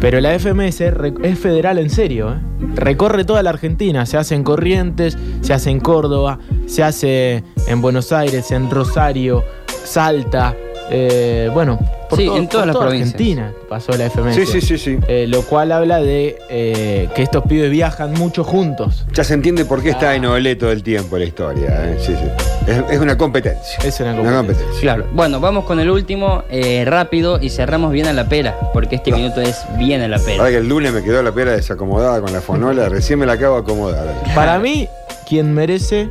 Pero 0.00 0.18
la 0.20 0.38
FMS 0.38 0.80
es 0.80 1.38
federal 1.38 1.78
en 1.78 1.90
serio. 1.90 2.32
¿eh? 2.32 2.38
Recorre 2.74 3.24
toda 3.24 3.42
la 3.42 3.50
Argentina. 3.50 4.06
Se 4.06 4.16
hace 4.16 4.34
en 4.34 4.44
Corrientes, 4.44 5.18
se 5.42 5.52
hace 5.52 5.70
en 5.70 5.80
Córdoba, 5.80 6.38
se 6.66 6.82
hace 6.82 7.44
en 7.66 7.82
Buenos 7.82 8.10
Aires, 8.10 8.50
en 8.50 8.70
Rosario, 8.70 9.44
Salta. 9.84 10.56
Eh, 10.90 11.48
bueno, 11.54 11.78
por, 12.08 12.18
Sí, 12.18 12.26
todo- 12.26 12.36
en 12.36 12.48
todas 12.48 12.62
por 12.62 12.66
las 12.66 12.74
toda 12.74 12.86
provincias. 12.86 13.14
Argentina 13.14 13.52
pasó 13.68 13.92
la 13.96 14.06
FMS. 14.10 14.34
Sí, 14.34 14.46
sí, 14.46 14.60
sí, 14.60 14.78
sí. 14.78 14.98
Eh, 15.08 15.26
lo 15.28 15.42
cual 15.42 15.70
habla 15.72 16.00
de 16.00 16.36
eh, 16.48 17.08
que 17.14 17.22
estos 17.22 17.44
pibes 17.44 17.70
viajan 17.70 18.12
mucho 18.14 18.42
juntos. 18.44 19.04
Ya 19.12 19.22
se 19.24 19.34
entiende 19.34 19.64
por 19.64 19.82
qué 19.82 19.90
está 19.90 20.14
en 20.16 20.26
Olé 20.26 20.56
todo 20.56 20.72
el 20.72 20.82
tiempo 20.82 21.16
la 21.18 21.24
historia. 21.24 21.68
¿eh? 21.90 21.96
Sí, 22.00 22.14
sí. 22.16 22.70
Es, 22.70 22.82
es 22.90 22.98
una 23.00 23.16
competencia. 23.16 23.78
Es 23.84 24.00
una 24.00 24.10
Una 24.10 24.16
competencia. 24.22 24.36
competencia. 24.36 24.80
Claro, 24.80 25.06
bueno, 25.12 25.38
vamos 25.40 25.64
con 25.64 25.78
el 25.80 25.88
último, 25.90 26.42
eh, 26.50 26.84
rápido, 26.86 27.38
y 27.40 27.50
cerramos 27.50 27.92
bien 27.92 28.06
a 28.06 28.12
la 28.12 28.28
pera, 28.28 28.56
porque 28.72 28.96
este 28.96 29.12
minuto 29.12 29.40
es 29.40 29.56
bien 29.78 30.00
a 30.02 30.08
la 30.08 30.18
pera. 30.18 30.38
Ahora 30.38 30.50
que 30.50 30.56
el 30.58 30.68
lunes 30.68 30.92
me 30.92 31.02
quedó 31.04 31.22
la 31.22 31.32
pera 31.32 31.52
desacomodada 31.52 32.20
con 32.20 32.32
la 32.32 32.40
fonola, 32.40 32.88
recién 32.88 33.18
me 33.18 33.26
la 33.26 33.34
acabo 33.34 33.54
de 33.56 33.60
acomodar. 33.62 34.06
Para 34.34 34.58
mí, 34.58 34.88
quien 35.28 35.54
merece 35.54 36.08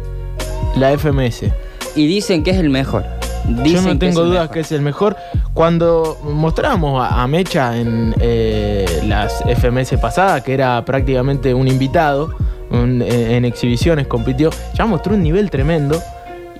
la 0.78 0.92
FMS. 0.98 1.44
Y 1.96 2.08
dicen 2.08 2.44
que 2.44 2.52
es 2.52 2.58
el 2.58 2.70
mejor. 2.70 3.04
Yo 3.66 3.82
no 3.82 3.90
que 3.90 3.96
tengo 3.96 4.22
el 4.24 4.28
dudas 4.30 4.50
que 4.50 4.60
es 4.62 4.72
el 4.72 4.82
mejor. 4.82 5.16
Cuando 5.54 6.18
mostrábamos 6.24 7.02
a, 7.04 7.22
a 7.24 7.28
Mecha 7.28 7.78
en 7.78 8.14
eh, 8.20 8.86
las 9.08 9.44
FMS 9.58 9.98
pasadas, 10.00 10.42
que 10.44 10.54
era 10.54 10.84
prácticamente 10.86 11.54
un 11.54 11.68
invitado, 11.68 12.34
un- 12.72 13.02
en, 13.02 13.32
en 13.32 13.46
exhibiciones 13.46 14.08
compitió, 14.08 14.50
ya 14.76 14.86
mostró 14.86 15.16
un 15.16 15.24
nivel 15.24 15.50
tremendo. 15.50 16.00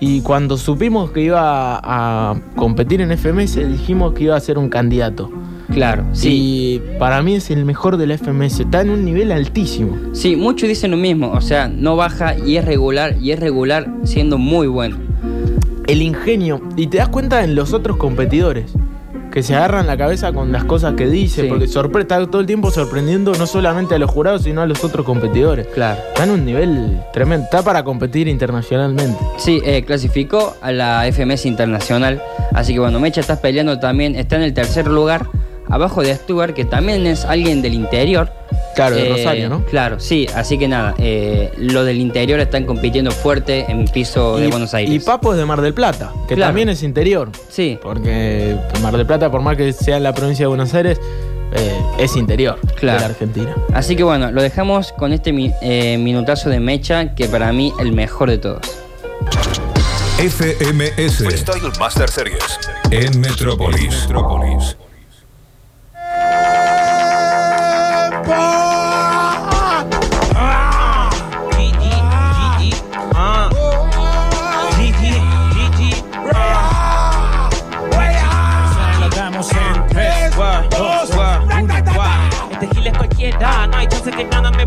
Y 0.02 0.22
cuando 0.22 0.56
supimos 0.56 1.10
que 1.10 1.20
iba 1.20 1.76
a, 1.76 2.30
a 2.30 2.40
competir 2.56 3.02
en 3.02 3.10
FMS, 3.16 3.56
dijimos 3.68 4.14
que 4.14 4.24
iba 4.24 4.36
a 4.36 4.40
ser 4.40 4.56
un 4.58 4.68
candidato. 4.70 5.30
Claro, 5.72 6.04
sí. 6.12 6.30
Y 6.32 6.82
para 6.98 7.22
mí 7.22 7.34
es 7.36 7.50
el 7.50 7.64
mejor 7.64 7.96
de 7.96 8.06
la 8.06 8.14
FMS. 8.18 8.60
Está 8.60 8.80
en 8.80 8.90
un 8.90 9.04
nivel 9.04 9.30
altísimo. 9.30 9.96
Sí, 10.14 10.34
muchos 10.36 10.68
dicen 10.68 10.90
lo 10.90 10.96
mismo, 10.96 11.30
o 11.32 11.40
sea, 11.42 11.68
no 11.68 11.94
baja 11.96 12.34
y 12.36 12.56
es 12.56 12.64
regular, 12.64 13.14
y 13.20 13.30
es 13.30 13.38
regular 13.38 13.86
siendo 14.04 14.36
muy 14.38 14.66
bueno. 14.66 14.96
El 15.90 16.02
ingenio. 16.02 16.60
Y 16.76 16.86
te 16.86 16.98
das 16.98 17.08
cuenta 17.08 17.42
en 17.42 17.54
los 17.54 17.72
otros 17.72 17.96
competidores. 17.96 18.72
Que 19.32 19.44
se 19.44 19.54
agarran 19.54 19.86
la 19.86 19.96
cabeza 19.96 20.32
con 20.32 20.50
las 20.50 20.64
cosas 20.64 20.94
que 20.94 21.06
dice. 21.06 21.42
Sí. 21.42 21.48
Porque 21.48 21.68
sorpre 21.68 22.02
está 22.02 22.24
todo 22.26 22.40
el 22.40 22.48
tiempo 22.48 22.70
sorprendiendo 22.70 23.32
no 23.34 23.46
solamente 23.46 23.94
a 23.94 23.98
los 23.98 24.10
jurados, 24.10 24.42
sino 24.42 24.60
a 24.60 24.66
los 24.66 24.82
otros 24.82 25.06
competidores. 25.06 25.68
Claro. 25.68 26.00
Está 26.08 26.24
en 26.24 26.30
un 26.30 26.44
nivel 26.44 27.00
tremendo. 27.12 27.44
Está 27.44 27.62
para 27.62 27.84
competir 27.84 28.26
internacionalmente. 28.26 29.18
Sí, 29.36 29.60
eh, 29.64 29.84
clasificó 29.84 30.56
a 30.60 30.72
la 30.72 31.06
FMS 31.12 31.46
Internacional, 31.46 32.20
así 32.52 32.72
que 32.72 32.80
bueno, 32.80 32.98
Mecha 32.98 33.20
estás 33.20 33.38
peleando 33.38 33.78
también, 33.78 34.16
está 34.16 34.34
en 34.34 34.42
el 34.42 34.52
tercer 34.52 34.88
lugar, 34.88 35.26
abajo 35.68 36.02
de 36.02 36.12
Stuart, 36.14 36.54
que 36.54 36.64
también 36.64 37.06
es 37.06 37.24
alguien 37.24 37.62
del 37.62 37.74
interior. 37.74 38.32
Claro, 38.74 38.94
de 38.96 39.06
Eh, 39.08 39.12
Rosario, 39.12 39.48
¿no? 39.48 39.64
Claro, 39.66 39.98
sí, 40.00 40.26
así 40.34 40.56
que 40.56 40.68
nada, 40.68 40.94
eh, 40.98 41.50
los 41.56 41.84
del 41.84 41.98
interior 41.98 42.38
están 42.40 42.64
compitiendo 42.64 43.10
fuerte 43.10 43.66
en 43.68 43.84
piso 43.86 44.36
de 44.38 44.48
Buenos 44.48 44.72
Aires. 44.74 44.94
y 44.94 44.98
Papo 45.00 45.32
es 45.32 45.38
de 45.38 45.44
Mar 45.44 45.60
del 45.60 45.74
Plata, 45.74 46.12
que 46.28 46.34
Claro. 46.36 46.50
también 46.50 46.68
es 46.68 46.82
interior. 46.82 47.30
Sí, 47.48 47.78
Porque 47.82 48.56
Mar 48.82 48.96
del 48.96 49.06
Plata, 49.06 49.30
por 49.30 49.40
más 49.42 49.56
que 49.56 49.72
sea 49.72 49.96
en 49.96 50.02
la 50.04 50.14
provincia 50.14 50.44
de 50.44 50.48
Buenos 50.48 50.72
Aires, 50.74 51.00
eh, 51.52 51.80
es 51.98 52.14
interior 52.16 52.58
Claro. 52.76 52.98
de 53.00 53.04
la 53.04 53.10
Argentina. 53.12 53.54
así 53.74 53.96
que 53.96 54.04
bueno, 54.04 54.30
lo 54.30 54.40
dejamos 54.40 54.92
con 54.92 55.12
este 55.12 55.32
mi- 55.32 55.52
eh, 55.62 55.98
minutazo 55.98 56.48
de 56.48 56.60
Mecha, 56.60 57.14
que 57.16 57.26
para 57.26 57.52
mí 57.52 57.72
el 57.80 57.92
mejor 57.92 58.30
de 58.30 58.38
todos. 58.38 58.60
FMS 60.18 61.16
Freestyle 61.24 61.72
Master 61.80 62.08
Series. 62.08 62.38
en 62.92 63.20
Metrópolis. 63.20 64.02
Metrópolis. 64.02 64.76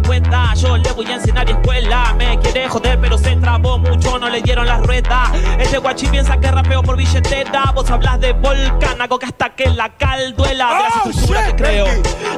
Cuenta. 0.04 0.54
Yo 0.56 0.78
le 0.78 0.92
voy 0.92 1.06
a 1.08 1.16
enseñar 1.16 1.50
escuela. 1.50 2.14
Me 2.18 2.40
quiere 2.40 2.68
joder, 2.68 3.00
pero 3.00 3.18
se 3.18 3.36
trabó 3.38 3.78
mucho, 3.78 4.20
no 4.20 4.30
le 4.30 4.42
dieron 4.42 4.66
las 4.66 4.82
ruedas. 4.82 5.32
Este 5.60 5.78
guachi 5.78 6.08
piensa 6.08 6.38
que 6.38 6.52
rapeo 6.52 6.84
por 6.84 6.98
billetera. 6.98 7.72
Vos 7.74 7.90
hablas 7.90 8.20
de 8.20 8.34
volcán, 8.34 9.02
hago 9.02 9.20
que 9.20 9.26
hasta 9.26 9.50
que 9.50 9.70
la 9.70 9.90
cal 9.90 10.36
duela. 10.36 10.68
De 10.68 10.74
la 10.74 10.88
estructura 10.88 11.48
que 11.48 11.56
creo. 11.56 11.86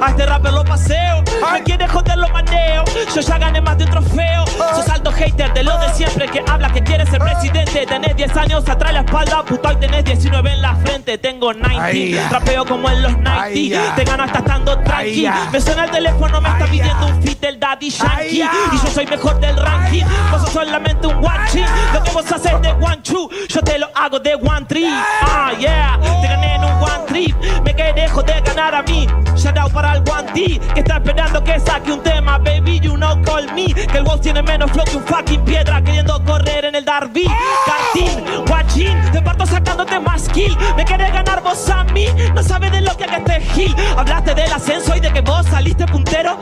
A 0.02 0.10
este 0.10 0.26
rapper 0.26 0.54
lo 0.54 0.64
paseo. 0.64 1.24
Me 1.52 1.64
quiere 1.64 1.88
joder, 1.88 2.18
lo 2.18 2.30
maneo. 2.30 2.84
Yo 3.14 3.22
ya 3.22 3.38
gané 3.38 3.62
más 3.62 3.78
de 3.78 3.86
un 3.86 3.92
trofeo. 3.92 4.46
Sos 4.76 4.88
alto 4.90 5.12
hater 5.12 5.54
de 5.54 5.64
lo 5.64 5.78
de 5.80 5.94
siempre 5.94 6.28
que 6.28 6.44
habla 6.48 6.72
que 6.72 6.82
quiere 6.82 7.06
ser 7.06 7.20
presidente. 7.20 7.86
Tenés 7.86 8.16
10 8.16 8.38
años 8.38 8.68
atrás 8.68 8.94
la 8.94 9.02
espalda, 9.02 9.44
puto, 9.44 9.72
y 9.72 9.76
tenés 9.78 10.04
19 10.06 10.52
en 10.52 10.62
la 10.62 10.76
frente. 10.76 11.18
Tengo 11.18 11.54
90. 11.54 11.84
Ay. 11.84 12.16
Rapeo 12.32 12.66
como 12.66 12.90
en 12.90 13.04
los 13.04 13.12
90. 13.18 13.42
Ay. 13.42 13.76
Te 13.96 14.04
gano 14.04 14.24
hasta 14.24 14.40
estando 14.40 14.78
tranqui. 14.80 15.28
Me 15.52 15.62
suena 15.62 15.86
el 15.86 15.92
teléfono, 15.92 16.42
me 16.42 16.50
está 16.50 16.66
pidiendo 16.66 16.95
un 17.04 17.22
fit 17.22 17.40
del 17.40 17.60
Daddy 17.60 17.90
Yankee. 17.90 18.44
Y 18.72 18.78
yo 18.78 18.88
soy 18.94 19.06
mejor 19.08 19.40
del 19.40 19.58
ranking. 19.58 20.06
Vos 20.32 20.42
sos 20.42 20.52
solamente 20.52 21.08
un 21.08 21.24
watching. 21.24 21.66
Lo 21.94 22.04
que 22.04 22.12
vos 22.12 22.32
haces 22.32 22.62
de 22.62 22.72
one 22.72 22.98
two, 23.04 23.30
yo 23.50 23.62
te 23.62 23.78
lo 23.78 23.90
hago 23.96 24.20
de 24.20 24.36
one 24.36 24.66
three. 24.68 24.88
Ah, 25.22 25.52
yeah. 25.60 26.00
Te 26.22 26.28
gané 26.28 26.56
en 26.56 26.64
un 26.64 26.72
one 26.72 27.06
trip. 27.08 27.36
Me 27.64 27.76
quedé 27.76 28.08
joder 28.08 28.42
ganar 28.44 28.76
a 28.76 28.84
mí. 28.84 29.08
Shout 29.36 29.58
out 29.58 29.72
para 29.72 29.94
el 29.94 30.04
one 30.10 30.32
T 30.34 30.60
que 30.74 30.80
está 30.80 30.96
esperando 30.98 31.44
que 31.44 31.60
saque 31.60 31.92
un 31.92 32.02
tema. 32.02 32.38
Baby, 32.38 32.80
you 32.80 32.96
know 32.96 33.22
call 33.24 33.46
me. 33.54 33.74
Que 33.74 33.98
el 33.98 34.04
boss 34.04 34.22
tiene 34.22 34.42
menos 34.42 34.72
flow 34.72 34.86
que 34.86 34.98
un 34.98 35.04
fucking 35.04 35.44
piedra 35.44 35.82
queriendo 35.82 36.24
correr 36.24 36.66
en 36.66 36.76
el 36.76 36.86
Darby. 36.86 37.28
Cartín, 37.66 38.24
watching. 38.50 39.12
Te 39.12 39.22
parto 39.22 39.46
sacándote 39.46 40.00
más 40.00 40.30
kill. 40.30 40.58
Me 40.76 40.86
querés 40.86 41.14
ganar 41.14 41.42
vos 41.42 41.70
a 41.70 41.84
mí. 41.86 42.08
No 42.34 42.42
sabes 42.44 42.72
de 42.72 42.82
lo 42.82 42.96
que 42.98 43.04
haga 43.04 43.18
este 43.18 43.42
gil. 43.54 43.76
Hablaste 43.98 44.36
del 44.36 44.52
ascenso 44.52 44.96
y 44.96 45.00
de 45.00 45.12
que 45.12 45.22
vos 45.22 45.46
saliste 45.46 45.86
puntero. 45.86 46.38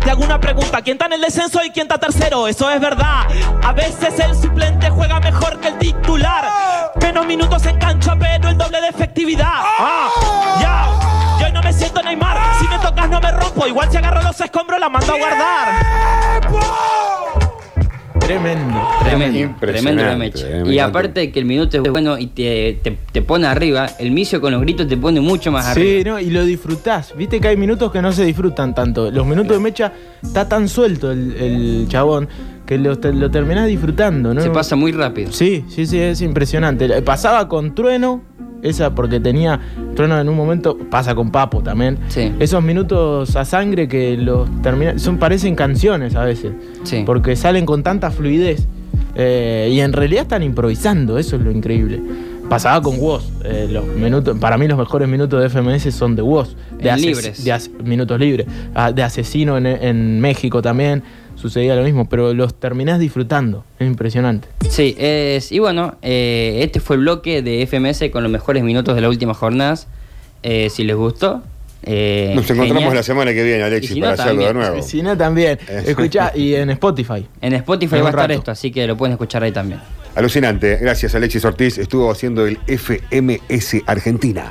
Te 0.00 0.10
hago 0.10 0.24
una 0.24 0.40
pregunta, 0.40 0.80
¿quién 0.82 0.94
está 0.94 1.06
en 1.06 1.12
el 1.14 1.20
descenso 1.20 1.62
y 1.62 1.70
quién 1.70 1.84
está 1.84 1.98
tercero? 1.98 2.48
Eso 2.48 2.70
es 2.70 2.80
verdad. 2.80 3.26
A 3.62 3.72
veces 3.72 4.18
el 4.18 4.34
suplente 4.34 4.88
juega 4.90 5.20
mejor 5.20 5.60
que 5.60 5.68
el 5.68 5.78
titular. 5.78 6.48
Menos 7.00 7.26
minutos 7.26 7.64
en 7.66 7.78
cancha, 7.78 8.16
pero 8.18 8.48
el 8.48 8.56
doble 8.56 8.80
de 8.80 8.88
efectividad. 8.88 9.46
Ah, 9.78 10.08
ya. 10.60 11.38
Yo 11.38 11.46
hoy 11.46 11.52
no 11.52 11.62
me 11.62 11.72
siento 11.72 12.02
Neymar. 12.02 12.38
Si 12.58 12.66
me 12.68 12.78
tocas 12.78 13.08
no 13.10 13.20
me 13.20 13.30
rompo. 13.30 13.66
Igual 13.66 13.90
si 13.90 13.98
agarro 13.98 14.22
los 14.22 14.40
escombros 14.40 14.80
la 14.80 14.88
mando 14.88 15.12
a 15.12 15.18
guardar. 15.18 15.68
Tremendo. 18.30 18.80
Tremendo, 19.02 19.38
Impresionante, 19.38 19.66
tremendo 19.66 20.02
la 20.04 20.16
mecha. 20.16 20.46
eh, 20.48 20.62
Y 20.72 20.78
aparte 20.78 21.32
que 21.32 21.38
el 21.40 21.44
minuto 21.46 21.76
es 21.82 21.90
bueno 21.90 22.16
y 22.18 22.28
te, 22.28 22.78
te, 22.82 22.96
te 23.12 23.22
pone 23.22 23.46
arriba, 23.46 23.88
el 23.98 24.12
micio 24.12 24.40
con 24.40 24.52
los 24.52 24.60
gritos 24.60 24.86
te 24.86 24.96
pone 24.96 25.20
mucho 25.20 25.50
más 25.50 25.66
arriba. 25.66 25.98
Sí, 25.98 26.04
no, 26.04 26.20
y 26.20 26.30
lo 26.30 26.44
disfrutás. 26.44 27.12
Viste 27.16 27.40
que 27.40 27.48
hay 27.48 27.56
minutos 27.56 27.90
que 27.90 28.00
no 28.00 28.12
se 28.12 28.24
disfrutan 28.24 28.74
tanto. 28.74 29.10
Los 29.10 29.26
minutos 29.26 29.56
de 29.56 29.58
mecha 29.60 29.92
está 30.22 30.48
tan 30.48 30.68
suelto 30.68 31.10
el, 31.10 31.32
el 31.36 31.86
chabón 31.88 32.28
que 32.66 32.78
lo, 32.78 32.94
lo 32.94 33.30
terminás 33.32 33.66
disfrutando, 33.66 34.32
¿no? 34.32 34.40
Se 34.42 34.50
pasa 34.50 34.76
muy 34.76 34.92
rápido. 34.92 35.32
Sí, 35.32 35.64
sí, 35.68 35.86
sí, 35.86 35.98
es 35.98 36.20
impresionante. 36.22 37.02
Pasaba 37.02 37.48
con 37.48 37.74
Trueno, 37.74 38.22
esa 38.62 38.94
porque 38.94 39.20
tenía. 39.20 39.60
Trueno 39.94 40.20
en 40.20 40.28
un 40.28 40.36
momento, 40.36 40.76
pasa 40.90 41.14
con 41.14 41.30
Papo 41.30 41.62
también. 41.62 41.98
Sí. 42.08 42.32
Esos 42.38 42.62
minutos 42.62 43.36
a 43.36 43.44
sangre 43.44 43.88
que 43.88 44.16
los 44.16 44.48
termina, 44.62 44.98
son 44.98 45.18
parecen 45.18 45.54
canciones 45.54 46.14
a 46.14 46.24
veces. 46.24 46.52
Sí. 46.84 47.02
Porque 47.06 47.36
salen 47.36 47.66
con 47.66 47.82
tanta 47.82 48.10
fluidez. 48.10 48.66
eh, 49.14 49.68
y 49.72 49.80
en 49.80 49.92
realidad 49.92 50.22
están 50.22 50.42
improvisando, 50.42 51.18
eso 51.18 51.36
es 51.36 51.42
lo 51.42 51.50
increíble. 51.50 52.00
Pasaba 52.48 52.82
con 52.82 52.98
Woz. 52.98 53.24
eh, 53.44 53.68
los 53.70 53.84
minutos, 53.86 54.36
para 54.38 54.58
mí 54.58 54.66
los 54.66 54.76
mejores 54.78 55.08
minutos 55.08 55.40
de 55.40 55.48
FMS 55.48 55.94
son 55.94 56.16
de 56.16 56.22
Woz. 56.22 56.56
De 56.78 56.96
libres. 56.96 57.44
de 57.44 57.58
minutos 57.84 58.18
libres. 58.18 58.46
Ah, 58.74 58.90
de 58.90 59.02
asesino 59.04 59.56
en, 59.56 59.66
en 59.66 60.20
México 60.20 60.60
también. 60.60 61.02
Sucedía 61.40 61.74
lo 61.74 61.82
mismo, 61.82 62.08
pero 62.08 62.34
los 62.34 62.54
terminás 62.54 62.98
disfrutando. 62.98 63.64
Es 63.78 63.86
impresionante. 63.86 64.48
Sí, 64.68 64.94
es, 64.98 65.50
y 65.52 65.58
bueno, 65.58 65.96
eh, 66.02 66.60
este 66.62 66.80
fue 66.80 66.96
el 66.96 67.02
bloque 67.02 67.42
de 67.42 67.66
FMS 67.66 68.10
con 68.10 68.22
los 68.22 68.30
mejores 68.30 68.62
minutos 68.62 68.94
de 68.94 69.00
las 69.00 69.10
últimas 69.10 69.36
jornadas. 69.36 69.88
Eh, 70.42 70.68
si 70.70 70.84
les 70.84 70.96
gustó. 70.96 71.42
eh, 71.82 72.32
Nos 72.34 72.44
encontramos 72.50 72.82
genial. 72.82 72.94
la 72.94 73.02
semana 73.02 73.32
que 73.32 73.42
viene, 73.42 73.62
Alexis, 73.62 73.94
si 73.94 74.00
no, 74.00 74.10
para 74.10 74.22
hacerlo 74.22 74.46
de 74.46 74.54
nuevo. 74.54 74.82
Si 74.82 75.02
no, 75.02 75.16
también. 75.16 75.58
Eh. 75.68 75.84
Escuchá, 75.86 76.32
y 76.34 76.54
en 76.54 76.70
Spotify. 76.70 77.26
En 77.40 77.54
Spotify 77.54 77.96
En 77.96 78.02
va 78.04 78.06
a 78.08 78.10
estar 78.10 78.32
esto, 78.32 78.50
así 78.50 78.70
que 78.70 78.86
lo 78.86 78.96
pueden 78.96 79.12
escuchar 79.12 79.42
ahí 79.42 79.52
también. 79.52 79.80
Alucinante. 80.14 80.76
Gracias, 80.76 81.14
Alexis 81.14 81.44
Ortiz. 81.44 81.78
Estuvo 81.78 82.10
haciendo 82.10 82.46
el 82.46 82.58
FMS 82.66 83.82
Argentina. 83.86 84.44